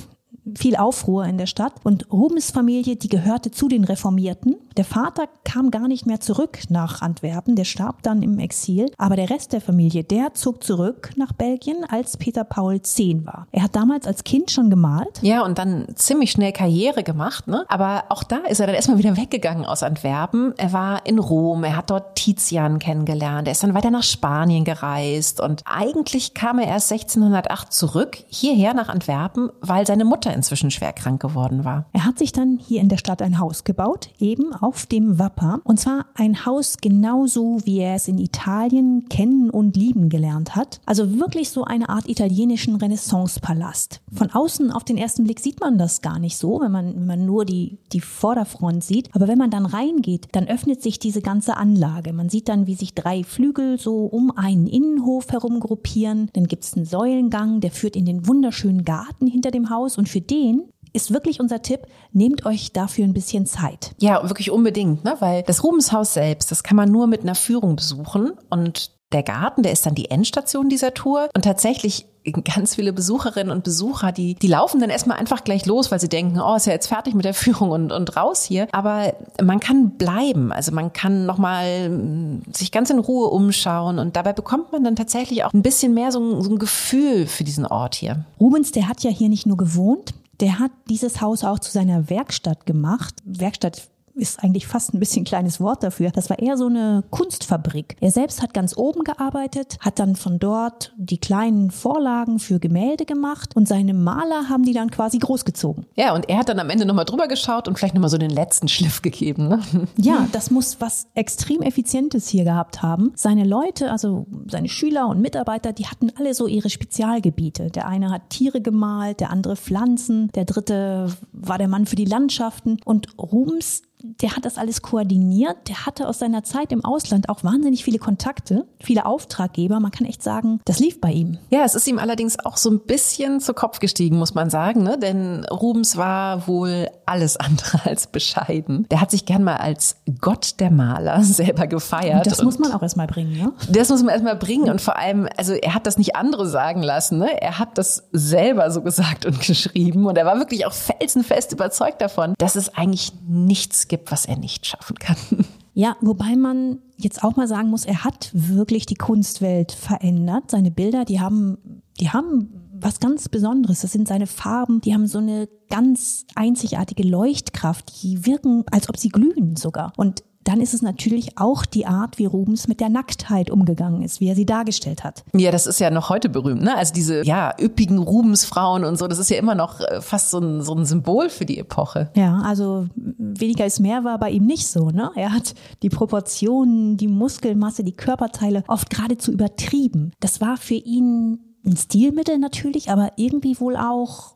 viel 0.58 0.76
Aufruhr 0.76 1.26
in 1.26 1.38
der 1.38 1.46
Stadt. 1.46 1.74
Und 1.84 2.12
Rubens 2.12 2.52
Familie, 2.52 2.96
die 2.96 3.10
gehörte 3.10 3.52
zu 3.52 3.68
den 3.68 3.84
Reformierten. 3.84 4.58
Der 4.78 4.86
Vater 4.86 5.26
kam 5.44 5.72
gar 5.72 5.88
nicht 5.88 6.06
mehr 6.06 6.20
zurück 6.20 6.60
nach 6.70 7.02
Antwerpen, 7.02 7.56
der 7.56 7.66
starb 7.66 8.04
dann 8.04 8.24
im 8.24 8.40
Exil. 8.40 8.92
Aber 8.98 9.16
der 9.16 9.30
Rest 9.30 9.54
der 9.54 9.62
Familie, 9.62 10.04
der 10.04 10.34
zog 10.34 10.64
zurück 10.64 11.12
nach 11.16 11.34
Belgien, 11.34 11.86
als 11.88 12.18
Peter 12.18 12.44
Paul 12.44 12.82
zehn 12.82 13.26
war. 13.26 13.48
Er 13.52 13.64
hat 13.64 13.76
damals 13.76 14.08
als 14.08 14.24
Kind 14.24 14.52
schon 14.52 14.70
gemalt. 14.70 15.20
Ja, 15.22 15.44
und 15.44 15.58
dann 15.58 15.88
ziemlich 15.96 16.32
schnell 16.32 16.52
Karriere 16.52 17.04
gemacht. 17.04 17.48
Ne? 17.48 17.66
Aber 17.68 18.06
auch 18.10 18.24
da 18.24 18.38
ist 18.38 18.60
er 18.60 18.68
dann 18.68 18.76
erstmal 18.76 18.98
wieder 18.98 19.18
weggegangen 19.18 19.66
aus 19.66 19.84
Antwerpen. 19.84 20.54
Er 20.58 20.74
war 20.74 21.06
in 21.06 21.20
Rom, 21.20 21.64
er 21.64 21.76
hat 21.76 21.90
dort 21.90 22.16
Tizian 22.16 22.80
kennengelernt, 22.80 23.48
er 23.48 23.52
ist 23.52 23.64
dann 23.64 23.74
weiter 23.74 23.92
nach 23.92 24.04
Spanien 24.04 24.64
gereist. 24.64 25.42
Und 25.42 25.64
eigentlich 25.66 26.34
kam 26.34 26.60
er 26.60 26.68
erst 26.68 26.92
1608 26.92 27.74
zurück, 27.74 28.18
hierher 28.28 28.74
nach 28.74 28.90
Antwerpen, 28.90 29.50
weil 29.62 29.86
seine 29.86 30.06
Mutter 30.06 30.31
inzwischen 30.34 30.72
schwer 30.72 30.94
krank 30.94 31.22
geworden 31.22 31.66
war. 31.66 31.86
Er 31.94 32.06
hat 32.06 32.20
sich 32.20 32.32
dann 32.32 32.58
hier 32.58 32.82
in 32.82 32.90
der 32.90 32.98
Stadt 32.98 33.22
ein 33.22 33.40
Haus 33.40 33.64
gebaut, 33.64 34.10
eben 34.20 34.54
auf 34.54 34.86
dem 34.86 35.20
Wapper. 35.20 35.60
Und 35.64 35.80
zwar 35.80 36.06
ein 36.16 36.46
Haus 36.46 36.78
genauso, 36.82 37.60
wie 37.66 37.80
er 37.80 37.96
es 37.96 38.08
in 38.08 38.18
Italien 38.18 39.08
kennen 39.10 39.50
und 39.50 39.76
lieben 39.76 40.10
gelernt 40.10 40.56
hat. 40.56 40.82
Also 40.86 41.20
wirklich 41.20 41.50
so 41.50 41.64
eine 41.64 41.90
Art 41.90 42.08
italienischen 42.08 42.76
Renaissance-Palast. 42.76 44.02
Von 44.12 44.32
außen 44.32 44.72
auf 44.72 44.84
den 44.84 44.98
ersten 44.98 45.24
Blick 45.24 45.40
sieht 45.40 45.60
man 45.60 45.78
das 45.78 46.02
gar 46.02 46.20
nicht 46.20 46.38
so, 46.38 46.62
wenn 46.62 46.72
man, 46.72 46.96
wenn 46.96 47.06
man 47.06 47.26
nur 47.26 47.46
die, 47.46 47.80
die 47.92 48.02
Vorderfront 48.02 48.84
sieht. 48.84 49.10
Aber 49.14 49.28
wenn 49.28 49.38
man 49.38 49.52
dann 49.52 49.66
reingeht, 49.66 50.28
dann 50.32 50.48
öffnet 50.48 50.82
sich 50.82 51.00
diese 51.00 51.22
ganze 51.22 51.58
Anlage. 51.58 52.14
Man 52.14 52.30
sieht 52.30 52.50
dann, 52.50 52.68
wie 52.68 52.76
sich 52.76 52.94
drei 52.94 53.24
Flügel 53.24 53.80
so 53.80 54.06
um 54.06 54.32
einen 54.32 54.68
Innenhof 54.68 55.30
herum 55.32 55.60
gruppieren. 55.60 56.30
Dann 56.34 56.48
gibt 56.48 56.64
es 56.64 56.76
einen 56.76 56.86
Säulengang, 56.86 57.60
der 57.60 57.72
führt 57.72 57.96
in 57.96 58.06
den 58.06 58.28
wunderschönen 58.28 58.86
Garten 58.86 59.28
hinter 59.28 59.52
dem 59.52 59.70
Haus. 59.70 59.98
Und 59.98 60.10
für 60.10 60.21
den 60.22 60.70
ist 60.94 61.14
wirklich 61.14 61.40
unser 61.40 61.62
Tipp, 61.62 61.88
nehmt 62.12 62.46
euch 62.46 62.74
dafür 62.74 63.06
ein 63.06 63.14
bisschen 63.14 63.46
Zeit. 63.46 63.92
Ja, 64.00 64.28
wirklich 64.28 64.52
unbedingt, 64.52 65.04
ne? 65.04 65.16
weil 65.20 65.44
das 65.44 65.64
Rubenshaus 65.64 66.14
selbst, 66.14 66.52
das 66.52 66.64
kann 66.64 66.76
man 66.76 66.92
nur 66.92 67.08
mit 67.08 67.22
einer 67.22 67.36
Führung 67.36 67.78
besuchen 67.78 68.34
und 68.50 68.92
der 69.14 69.24
Garten, 69.24 69.64
der 69.64 69.72
ist 69.72 69.86
dann 69.86 69.96
die 69.96 70.10
Endstation 70.10 70.70
dieser 70.70 70.94
Tour 70.94 71.30
und 71.36 71.44
tatsächlich 71.44 72.06
ganz 72.24 72.76
viele 72.76 72.94
Besucherinnen 72.94 73.52
und 73.52 73.64
Besucher, 73.64 74.12
die, 74.12 74.36
die 74.36 74.48
laufen 74.48 74.80
dann 74.80 74.90
erstmal 74.90 75.18
einfach 75.18 75.44
gleich 75.44 75.66
los, 75.66 75.92
weil 75.92 76.00
sie 76.00 76.10
denken, 76.10 76.40
oh, 76.40 76.56
ist 76.56 76.68
ja 76.68 76.74
jetzt 76.74 76.88
fertig 76.88 77.14
mit 77.14 77.26
der 77.26 77.34
Führung 77.42 77.72
und, 77.72 77.92
und 77.92 78.16
raus 78.16 78.44
hier. 78.44 78.68
Aber 78.72 79.14
man 79.42 79.60
kann 79.60 79.92
bleiben. 79.92 80.52
Also 80.52 80.72
man 80.72 80.94
kann 80.94 81.26
nochmal 81.26 81.86
hm, 81.86 82.42
sich 82.52 82.72
ganz 82.72 82.90
in 82.90 83.00
Ruhe 83.00 83.30
umschauen 83.30 84.00
und 84.00 84.16
dabei 84.16 84.34
bekommt 84.34 84.72
man 84.72 84.84
dann 84.84 84.96
tatsächlich 84.96 85.44
auch 85.44 85.54
ein 85.54 85.62
bisschen 85.62 85.94
mehr 85.94 86.12
so 86.12 86.42
so 86.42 86.52
ein 86.52 86.60
Gefühl 86.60 87.26
für 87.28 87.44
diesen 87.44 87.66
Ort 87.66 87.96
hier. 87.96 88.26
Rubens, 88.40 88.72
der 88.72 88.88
hat 88.88 89.02
ja 89.04 89.10
hier 89.10 89.30
nicht 89.30 89.46
nur 89.46 89.58
gewohnt, 89.58 90.14
der 90.40 90.60
hat 90.60 90.72
dieses 90.90 91.22
Haus 91.22 91.44
auch 91.44 91.60
zu 91.60 91.72
seiner 91.72 92.10
Werkstatt 92.10 92.66
gemacht. 92.66 93.16
Werkstatt 93.24 93.88
ist 94.16 94.44
eigentlich 94.44 94.68
fast 94.68 94.94
ein 94.94 95.00
bisschen 95.00 95.26
kleines 95.26 95.60
Wort 95.60 95.84
dafür. 95.84 96.12
Das 96.12 96.30
war 96.30 96.40
eher 96.40 96.58
so 96.58 96.68
eine 96.68 97.04
Kunstfabrik. 97.10 97.96
Er 98.00 98.12
selbst 98.12 98.42
hat 98.42 98.54
ganz 98.54 98.78
oben 98.78 99.04
gearbeitet, 99.04 99.78
hat 99.80 100.00
dann 100.00 100.16
von 100.16 100.40
dort 100.40 100.94
die 100.98 101.18
kleinen 101.18 101.72
Vorlagen 101.72 102.40
für 102.40 102.60
Gemälde 102.60 103.06
gemacht 103.06 103.56
und 103.56 103.68
seine 103.68 103.94
Maler 103.94 104.50
haben 104.50 104.64
die 104.64 104.74
dann 104.74 104.92
quasi 104.92 105.18
großgezogen. 105.20 105.86
Ja, 105.96 106.14
und 106.14 106.30
er 106.30 106.40
hat 106.40 106.50
dann 106.50 106.60
am 106.60 106.70
Ende 106.70 106.86
nochmal 106.86 107.06
drüber 107.06 107.28
geschaut 107.28 107.68
und 107.68 107.78
vielleicht 107.78 107.96
nochmal 107.96 108.10
so 108.10 108.18
den 108.18 108.30
letzten 108.30 108.68
Schliff 108.68 109.02
gegeben. 109.02 109.48
Ne? 109.48 109.60
Ja, 109.98 110.28
das 110.32 110.52
muss 110.52 110.80
was 110.80 111.08
extrem 111.16 111.62
Effizientes 111.62 112.28
hier 112.28 112.44
gehabt 112.44 112.82
haben. 112.82 113.12
Seine 113.16 113.44
Leute, 113.44 113.92
also 113.92 114.26
seine 114.48 114.70
Schüler 114.70 115.08
und 115.08 115.22
Mitarbeiter, 115.22 115.74
die 115.74 115.86
hatten 115.88 116.12
alle 116.18 116.34
so 116.34 116.48
ihre 116.48 116.70
Spezialgebiete. 116.70 117.70
Der 117.70 117.88
eine 117.88 118.10
hat 118.10 118.30
Tiere 118.30 118.62
gemalt, 118.62 119.20
der 119.20 119.30
andere 119.30 119.56
Pflanzen, 119.56 120.30
der 120.34 120.46
dritte 120.46 121.12
war 121.34 121.58
der 121.58 121.68
Mann 121.68 121.86
für 121.86 121.96
die 121.96 122.06
Landschaften 122.06 122.80
und 122.86 123.18
Rubens 123.18 123.84
der 124.04 124.36
hat 124.36 124.46
das 124.46 124.58
alles 124.58 124.82
koordiniert. 124.82 125.68
Der 125.68 125.86
hatte 125.86 126.08
aus 126.08 126.20
seiner 126.20 126.44
Zeit 126.44 126.72
im 126.72 126.84
Ausland 126.84 127.30
auch 127.30 127.44
wahnsinnig 127.44 127.84
viele 127.84 128.00
Kontakte, 128.00 128.68
viele 128.80 129.06
Auftraggeber. 129.06 129.80
Man 129.80 129.92
kann 129.92 130.08
echt 130.08 130.24
sagen, 130.24 130.60
das 130.66 130.80
lief 130.80 131.00
bei 131.02 131.12
ihm. 131.12 131.38
Ja, 131.50 131.64
es 131.64 131.76
ist 131.76 131.88
ihm 131.88 132.00
allerdings 132.00 132.40
auch 132.40 132.58
so 132.58 132.70
ein 132.70 132.80
bisschen 132.80 133.40
zu 133.40 133.54
Kopf 133.54 133.80
gestiegen, 133.80 134.18
muss 134.18 134.34
man 134.34 134.50
sagen, 134.50 134.84
ne? 134.84 134.98
denn 134.98 135.46
Rubens 135.46 135.98
war 135.98 136.48
wohl 136.48 136.90
alles 137.06 137.38
andere 137.38 137.82
als 137.86 138.08
bescheiden. 138.08 138.88
Der 138.90 139.02
hat 139.02 139.12
sich 139.12 139.26
gern 139.26 139.44
mal 139.44 139.58
als 139.58 139.98
Gott 140.20 140.60
der 140.60 140.72
Maler 140.72 141.24
selber 141.24 141.68
gefeiert. 141.68 142.28
Das 142.28 142.44
muss 142.44 142.60
man 142.60 142.72
auch 142.72 142.82
erstmal 142.82 143.08
bringen, 143.08 143.38
ne? 143.38 143.54
Das 143.70 143.90
muss 143.90 144.02
man 144.02 144.10
erstmal 144.10 144.36
bringen 144.36 144.70
und 144.70 144.82
vor 144.82 144.98
allem, 144.98 145.28
also 145.38 145.54
er 145.54 145.76
hat 145.76 145.88
das 145.88 145.98
nicht 145.98 146.16
andere 146.16 146.48
sagen 146.48 146.82
lassen, 146.82 147.20
ne? 147.20 147.42
Er 147.42 147.60
hat 147.60 147.78
das 147.78 148.08
selber 148.12 148.72
so 148.72 148.82
gesagt 148.82 149.26
und 149.26 149.40
geschrieben 149.46 150.06
und 150.06 150.18
er 150.18 150.26
war 150.26 150.38
wirklich 150.38 150.66
auch 150.66 150.74
felsenfest 150.74 151.52
überzeugt 151.52 152.02
davon, 152.02 152.34
dass 152.38 152.56
es 152.56 152.76
eigentlich 152.76 153.12
nichts 153.28 153.88
gibt, 153.92 154.12
was 154.12 154.26
er 154.26 154.38
nicht 154.38 154.66
schaffen 154.66 154.98
kann. 154.98 155.18
Ja, 155.74 155.96
wobei 156.02 156.36
man 156.36 156.80
jetzt 156.98 157.24
auch 157.24 157.38
mal 157.38 157.48
sagen 157.48 157.70
muss, 157.70 157.86
er 157.86 158.04
hat 158.04 158.30
wirklich 158.34 158.86
die 158.86 158.96
Kunstwelt 158.96 159.72
verändert. 159.72 160.52
Seine 160.52 160.70
Bilder, 160.70 161.06
die 161.06 161.22
haben, 161.22 161.82
die 161.98 162.10
haben 162.10 162.50
was 162.74 163.00
ganz 163.00 163.30
Besonderes. 163.30 163.80
Das 163.80 163.94
sind 163.94 164.10
seine 164.10 164.28
Farben, 164.28 164.82
die 164.82 164.94
haben 164.94 165.08
so 165.08 165.20
eine 165.20 165.48
ganz 165.70 166.26
einzigartige 166.36 167.04
Leuchtkraft. 167.04 168.04
Die 168.04 168.26
wirken, 168.26 168.66
als 168.70 168.90
ob 168.90 168.98
sie 168.98 169.08
glühen 169.08 169.56
sogar. 169.56 169.94
Und 169.96 170.24
dann 170.44 170.62
ist 170.62 170.74
es 170.74 170.82
natürlich 170.82 171.38
auch 171.38 171.66
die 171.66 171.86
Art, 171.86 172.18
wie 172.18 172.26
Rubens 172.26 172.68
mit 172.68 172.80
der 172.80 172.90
Nacktheit 172.90 173.50
umgegangen 173.52 174.02
ist, 174.02 174.20
wie 174.20 174.28
er 174.28 174.36
sie 174.36 174.46
dargestellt 174.46 175.04
hat. 175.04 175.24
Ja, 175.34 175.52
das 175.52 175.68
ist 175.68 175.80
ja 175.80 175.92
noch 175.92 176.10
heute 176.10 176.30
berühmt, 176.30 176.62
ne? 176.62 176.76
Also 176.76 176.94
diese, 176.94 177.26
ja, 177.26 177.54
üppigen 177.60 178.00
Rubensfrauen 178.00 178.84
und 178.84 178.98
so, 178.98 179.08
das 179.08 179.20
ist 179.20 179.30
ja 179.30 179.38
immer 179.38 179.56
noch 179.56 179.80
äh, 179.80 180.02
fast 180.02 180.32
so 180.32 180.40
ein, 180.40 180.62
so 180.62 180.74
ein 180.74 180.86
Symbol 180.86 181.30
für 181.30 181.46
die 181.46 181.60
Epoche. 181.60 182.10
Ja, 182.16 182.42
also 182.44 182.88
weniger 182.96 183.66
ist 183.66 183.80
mehr 183.80 184.04
war 184.04 184.18
bei 184.18 184.32
ihm 184.32 184.46
nicht 184.46 184.68
so, 184.68 184.90
ne? 184.90 185.12
Er 185.16 185.34
hat 185.34 185.54
die 185.84 185.90
Proportionen, 185.90 186.98
die 186.98 187.08
Muskelmasse, 187.08 187.84
die 187.84 187.94
Körperteile 187.94 188.64
oft 188.68 188.90
geradezu 188.90 189.32
übertrieben. 189.32 190.12
Das 190.20 190.42
war 190.42 190.58
für 190.58 190.76
ihn 190.76 191.40
ein 191.66 191.78
Stilmittel 191.78 192.40
natürlich, 192.40 192.90
aber 192.90 193.12
irgendwie 193.18 193.60
wohl 193.60 193.76
auch 193.76 194.36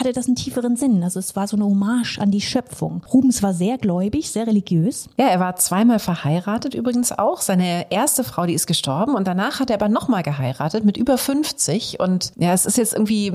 hatte 0.00 0.12
das 0.12 0.26
einen 0.26 0.36
tieferen 0.36 0.76
Sinn. 0.76 1.02
Also 1.02 1.18
es 1.18 1.36
war 1.36 1.46
so 1.46 1.56
eine 1.56 1.64
Hommage 1.64 2.18
an 2.18 2.30
die 2.30 2.40
Schöpfung. 2.40 3.02
Rubens 3.12 3.42
war 3.42 3.54
sehr 3.54 3.78
gläubig, 3.78 4.30
sehr 4.30 4.46
religiös. 4.46 5.08
Ja, 5.18 5.26
er 5.26 5.40
war 5.40 5.56
zweimal 5.56 5.98
verheiratet 5.98 6.74
übrigens 6.74 7.12
auch. 7.12 7.40
Seine 7.40 7.90
erste 7.90 8.24
Frau, 8.24 8.46
die 8.46 8.54
ist 8.54 8.66
gestorben 8.66 9.14
und 9.14 9.26
danach 9.26 9.60
hat 9.60 9.70
er 9.70 9.76
aber 9.76 9.88
nochmal 9.88 10.22
geheiratet 10.22 10.84
mit 10.84 10.96
über 10.96 11.18
50 11.18 12.00
und 12.00 12.32
ja, 12.36 12.52
es 12.52 12.66
ist 12.66 12.78
jetzt 12.78 12.92
irgendwie 12.92 13.32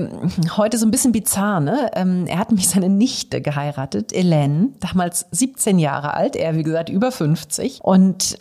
heute 0.56 0.78
so 0.78 0.86
ein 0.86 0.90
bisschen 0.90 1.12
bizarr, 1.12 1.60
ne? 1.60 1.90
Ähm, 1.94 2.26
er 2.26 2.38
hat 2.38 2.52
mich 2.52 2.68
seine 2.68 2.88
Nichte 2.88 3.40
geheiratet, 3.40 4.12
Hélène, 4.12 4.68
damals 4.80 5.26
17 5.30 5.78
Jahre 5.78 6.14
alt, 6.14 6.36
er 6.36 6.56
wie 6.56 6.62
gesagt 6.62 6.88
über 6.88 7.12
50 7.12 7.80
und 7.82 8.38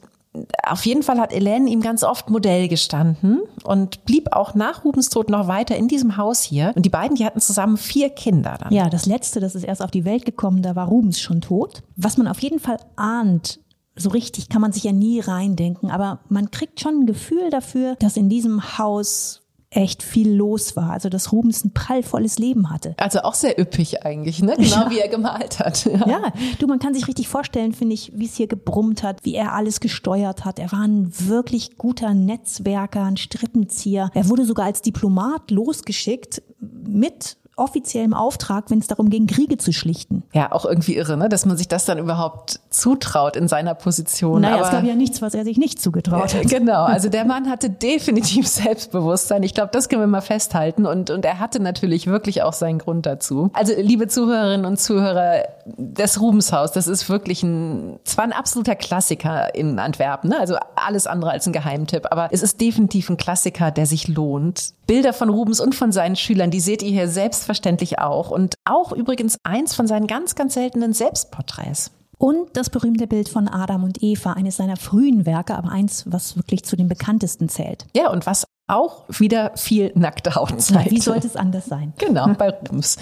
auf 0.63 0.85
jeden 0.85 1.03
Fall 1.03 1.19
hat 1.19 1.31
Hélène 1.31 1.67
ihm 1.67 1.81
ganz 1.81 2.03
oft 2.03 2.29
Modell 2.29 2.67
gestanden 2.67 3.41
und 3.63 4.05
blieb 4.05 4.33
auch 4.33 4.53
nach 4.53 4.83
Rubens 4.83 5.09
Tod 5.09 5.29
noch 5.29 5.47
weiter 5.47 5.75
in 5.75 5.87
diesem 5.87 6.17
Haus 6.17 6.41
hier. 6.41 6.73
Und 6.75 6.85
die 6.85 6.89
beiden, 6.89 7.15
die 7.15 7.25
hatten 7.25 7.39
zusammen 7.39 7.77
vier 7.77 8.09
Kinder 8.09 8.57
dann. 8.59 8.73
Ja, 8.73 8.89
das 8.89 9.05
letzte, 9.05 9.39
das 9.39 9.55
ist 9.55 9.63
erst 9.63 9.81
auf 9.81 9.91
die 9.91 10.05
Welt 10.05 10.25
gekommen, 10.25 10.61
da 10.61 10.75
war 10.75 10.87
Rubens 10.87 11.19
schon 11.19 11.41
tot. 11.41 11.83
Was 11.95 12.17
man 12.17 12.27
auf 12.27 12.39
jeden 12.39 12.59
Fall 12.59 12.77
ahnt, 12.95 13.59
so 13.95 14.09
richtig 14.09 14.49
kann 14.49 14.61
man 14.61 14.71
sich 14.71 14.83
ja 14.83 14.91
nie 14.91 15.19
reindenken, 15.19 15.89
aber 15.89 16.19
man 16.29 16.51
kriegt 16.51 16.79
schon 16.79 17.01
ein 17.01 17.05
Gefühl 17.07 17.49
dafür, 17.49 17.95
dass 17.95 18.17
in 18.17 18.29
diesem 18.29 18.77
Haus 18.77 19.46
echt 19.69 20.01
viel 20.01 20.31
los 20.31 20.75
war. 20.75 20.91
Also 20.91 21.09
dass 21.09 21.31
Rubens 21.31 21.63
ein 21.65 21.73
prallvolles 21.73 22.39
Leben 22.39 22.69
hatte. 22.69 22.95
Also 22.97 23.19
auch 23.19 23.33
sehr 23.33 23.59
üppig 23.59 24.05
eigentlich, 24.05 24.41
ne? 24.41 24.55
Genau 24.57 24.83
ja. 24.83 24.89
wie 24.89 24.99
er 24.99 25.09
gemalt 25.09 25.59
hat. 25.59 25.85
Ja. 25.85 26.07
ja, 26.07 26.33
du, 26.59 26.67
man 26.67 26.79
kann 26.79 26.93
sich 26.93 27.07
richtig 27.07 27.27
vorstellen, 27.27 27.73
finde 27.73 27.93
ich, 27.93 28.11
wie 28.15 28.25
es 28.25 28.35
hier 28.35 28.47
gebrummt 28.47 29.03
hat, 29.03 29.25
wie 29.25 29.35
er 29.35 29.53
alles 29.53 29.79
gesteuert 29.79 30.45
hat. 30.45 30.59
Er 30.59 30.71
war 30.71 30.81
ein 30.81 31.11
wirklich 31.27 31.77
guter 31.77 32.13
Netzwerker, 32.13 33.03
ein 33.03 33.17
Strippenzieher. 33.17 34.09
Er 34.13 34.29
wurde 34.29 34.45
sogar 34.45 34.65
als 34.65 34.81
Diplomat 34.81 35.51
losgeschickt 35.51 36.41
mit 36.59 37.37
offiziellem 37.57 38.13
Auftrag, 38.13 38.69
wenn 38.69 38.79
es 38.79 38.87
darum 38.87 39.09
ging, 39.09 39.27
Kriege 39.27 39.57
zu 39.57 39.73
schlichten. 39.73 40.23
Ja, 40.33 40.51
auch 40.51 40.65
irgendwie 40.65 40.95
irre, 40.95 41.17
ne? 41.17 41.27
dass 41.27 41.45
man 41.45 41.57
sich 41.57 41.67
das 41.67 41.85
dann 41.85 41.97
überhaupt 41.97 42.59
zutraut 42.69 43.35
in 43.35 43.47
seiner 43.47 43.73
Position. 43.73 44.41
Naja, 44.41 44.55
Aber 44.55 44.65
es 44.65 44.71
gab 44.71 44.83
ja 44.83 44.95
nichts, 44.95 45.21
was 45.21 45.33
er 45.33 45.43
sich 45.43 45.57
nicht 45.57 45.81
zugetraut 45.81 46.33
hat. 46.33 46.47
Genau, 46.57 46.85
also 46.85 47.09
der 47.09 47.25
Mann 47.25 47.49
hatte 47.49 47.69
definitiv 47.69 48.47
Selbstbewusstsein. 48.47 49.43
Ich 49.43 49.53
glaube, 49.53 49.69
das 49.73 49.89
können 49.89 50.01
wir 50.01 50.07
mal 50.07 50.21
festhalten. 50.21 50.85
Und, 50.85 51.09
und 51.09 51.25
er 51.25 51.39
hatte 51.39 51.59
natürlich 51.59 52.07
wirklich 52.07 52.41
auch 52.41 52.53
seinen 52.53 52.79
Grund 52.79 53.05
dazu. 53.05 53.49
Also, 53.53 53.73
liebe 53.77 54.07
Zuhörerinnen 54.07 54.65
und 54.65 54.79
Zuhörer, 54.79 55.43
das 55.77 56.21
Rubenshaus, 56.21 56.71
das 56.71 56.87
ist 56.87 57.09
wirklich 57.09 57.43
ein, 57.43 57.99
zwar 58.03 58.23
ein 58.23 58.33
absoluter 58.33 58.75
Klassiker 58.75 59.53
in 59.55 59.79
Antwerpen, 59.79 60.29
ne? 60.29 60.39
also 60.39 60.55
alles 60.75 61.07
andere 61.07 61.31
als 61.31 61.45
ein 61.47 61.53
Geheimtipp, 61.53 62.07
aber 62.11 62.29
es 62.31 62.43
ist 62.43 62.61
definitiv 62.61 63.09
ein 63.09 63.17
Klassiker, 63.17 63.71
der 63.71 63.85
sich 63.85 64.07
lohnt. 64.07 64.73
Bilder 64.87 65.11
von 65.11 65.29
Rubens 65.29 65.59
und 65.59 65.75
von 65.75 65.91
seinen 65.91 66.15
Schülern, 66.15 66.49
die 66.49 66.61
seht 66.61 66.81
ihr 66.81 66.89
hier 66.89 67.09
selbstverständlich 67.47 67.99
auch. 67.99 68.29
Und 68.29 68.55
auch 68.65 68.91
übrigens 68.91 69.37
eins 69.43 69.73
von 69.73 69.87
seinen 69.87 70.07
ganz, 70.07 70.35
ganz 70.35 70.53
seltenen 70.53 70.93
Selbstporträts. 70.93 71.91
Und 72.17 72.57
das 72.57 72.69
berühmte 72.69 73.07
Bild 73.07 73.29
von 73.29 73.47
Adam 73.47 73.83
und 73.83 74.01
Eva, 74.01 74.33
eines 74.33 74.57
seiner 74.57 74.75
frühen 74.75 75.25
Werke, 75.25 75.55
aber 75.55 75.69
eins, 75.69 76.03
was 76.07 76.35
wirklich 76.35 76.65
zu 76.65 76.75
den 76.75 76.87
bekanntesten 76.87 77.47
zählt. 77.47 77.85
Ja, 77.95 78.09
und 78.09 78.25
was 78.25 78.45
auch 78.67 79.05
wieder 79.07 79.53
viel 79.55 79.91
nackte 79.95 80.35
Haut 80.35 80.59
zeigt. 80.61 80.91
Wie 80.91 80.99
sollte 80.99 81.25
es 81.25 81.37
anders 81.37 81.65
sein? 81.65 81.93
Genau, 81.97 82.27
bei 82.37 82.49
Rums. 82.49 82.97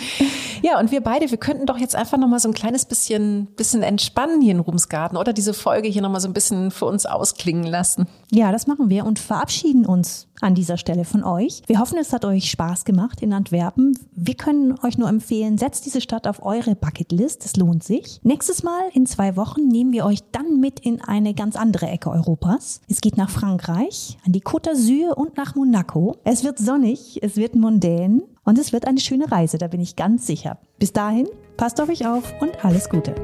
Ja, 0.62 0.80
und 0.80 0.92
wir 0.92 1.02
beide, 1.02 1.30
wir 1.32 1.38
könnten 1.38 1.66
doch 1.66 1.78
jetzt 1.78 1.96
einfach 1.96 2.18
noch 2.18 2.28
mal 2.28 2.40
so 2.40 2.50
ein 2.50 2.54
kleines 2.54 2.86
bisschen, 2.86 3.48
bisschen 3.56 3.82
entspannen 3.82 4.42
hier 4.42 4.52
in 4.52 4.60
Rumsgarten 4.60 5.18
oder 5.18 5.34
diese 5.34 5.54
Folge 5.54 5.88
hier 5.88 6.02
noch 6.04 6.12
mal 6.12 6.20
so 6.20 6.28
ein 6.28 6.34
bisschen 6.34 6.70
für 6.70 6.86
uns 6.86 7.06
ausklingen 7.06 7.66
lassen. 7.66 8.08
Ja, 8.32 8.52
das 8.52 8.68
machen 8.68 8.90
wir 8.90 9.06
und 9.06 9.18
verabschieden 9.18 9.86
uns 9.86 10.28
an 10.42 10.54
dieser 10.54 10.78
Stelle 10.78 11.06
von 11.06 11.24
euch. 11.24 11.64
Wir 11.68 11.80
hoffen, 11.80 11.98
es 11.98 12.14
hat 12.14 12.26
euch 12.26 12.52
Spaß 12.52 12.86
gemacht 12.86 13.22
in 13.22 13.34
Antwerpen. 13.34 13.98
Wir 14.16 14.36
können 14.36 14.78
euch 14.84 14.98
nur 14.98 15.10
empfehlen, 15.10 15.58
setzt 15.58 15.86
diese 15.86 16.02
Stadt 16.02 16.28
auf 16.28 16.44
eure 16.44 16.76
Bucketlist. 16.76 17.46
Es 17.46 17.56
lohnt 17.56 17.84
sich. 17.84 18.20
Nächstes 18.24 18.64
Mal 18.64 18.82
in 18.94 19.06
zwei 19.06 19.36
Wochen 19.36 19.68
nehmen 19.68 19.94
wir 19.94 20.06
euch 20.06 20.20
dann 20.32 20.60
mit 20.60 20.80
in 20.82 21.02
eine 21.02 21.34
ganz 21.34 21.56
andere 21.56 21.88
Ecke 21.88 22.10
Europas. 22.10 22.82
Es 22.90 23.02
geht 23.02 23.18
nach 23.18 23.30
Frankreich, 23.30 24.18
an 24.26 24.34
die 24.34 24.42
Côte 24.42 24.72
d'Azur 24.72 25.14
und 25.14 25.38
nach 25.38 25.55
Monaco. 25.56 26.18
Es 26.24 26.44
wird 26.44 26.60
sonnig, 26.60 27.20
es 27.24 27.38
wird 27.38 27.56
mondän 27.56 28.24
und 28.44 28.60
es 28.60 28.74
wird 28.74 28.86
eine 28.88 29.00
schöne 29.00 29.32
Reise, 29.32 29.58
da 29.58 29.68
bin 29.68 29.82
ich 29.82 29.96
ganz 29.96 30.28
sicher. 30.28 30.60
Bis 30.78 30.94
dahin, 30.94 31.28
passt 31.58 31.82
auf 31.82 31.90
euch 31.90 32.06
auf 32.06 32.34
und 32.42 32.64
alles 32.64 32.90
Gute. 32.90 33.16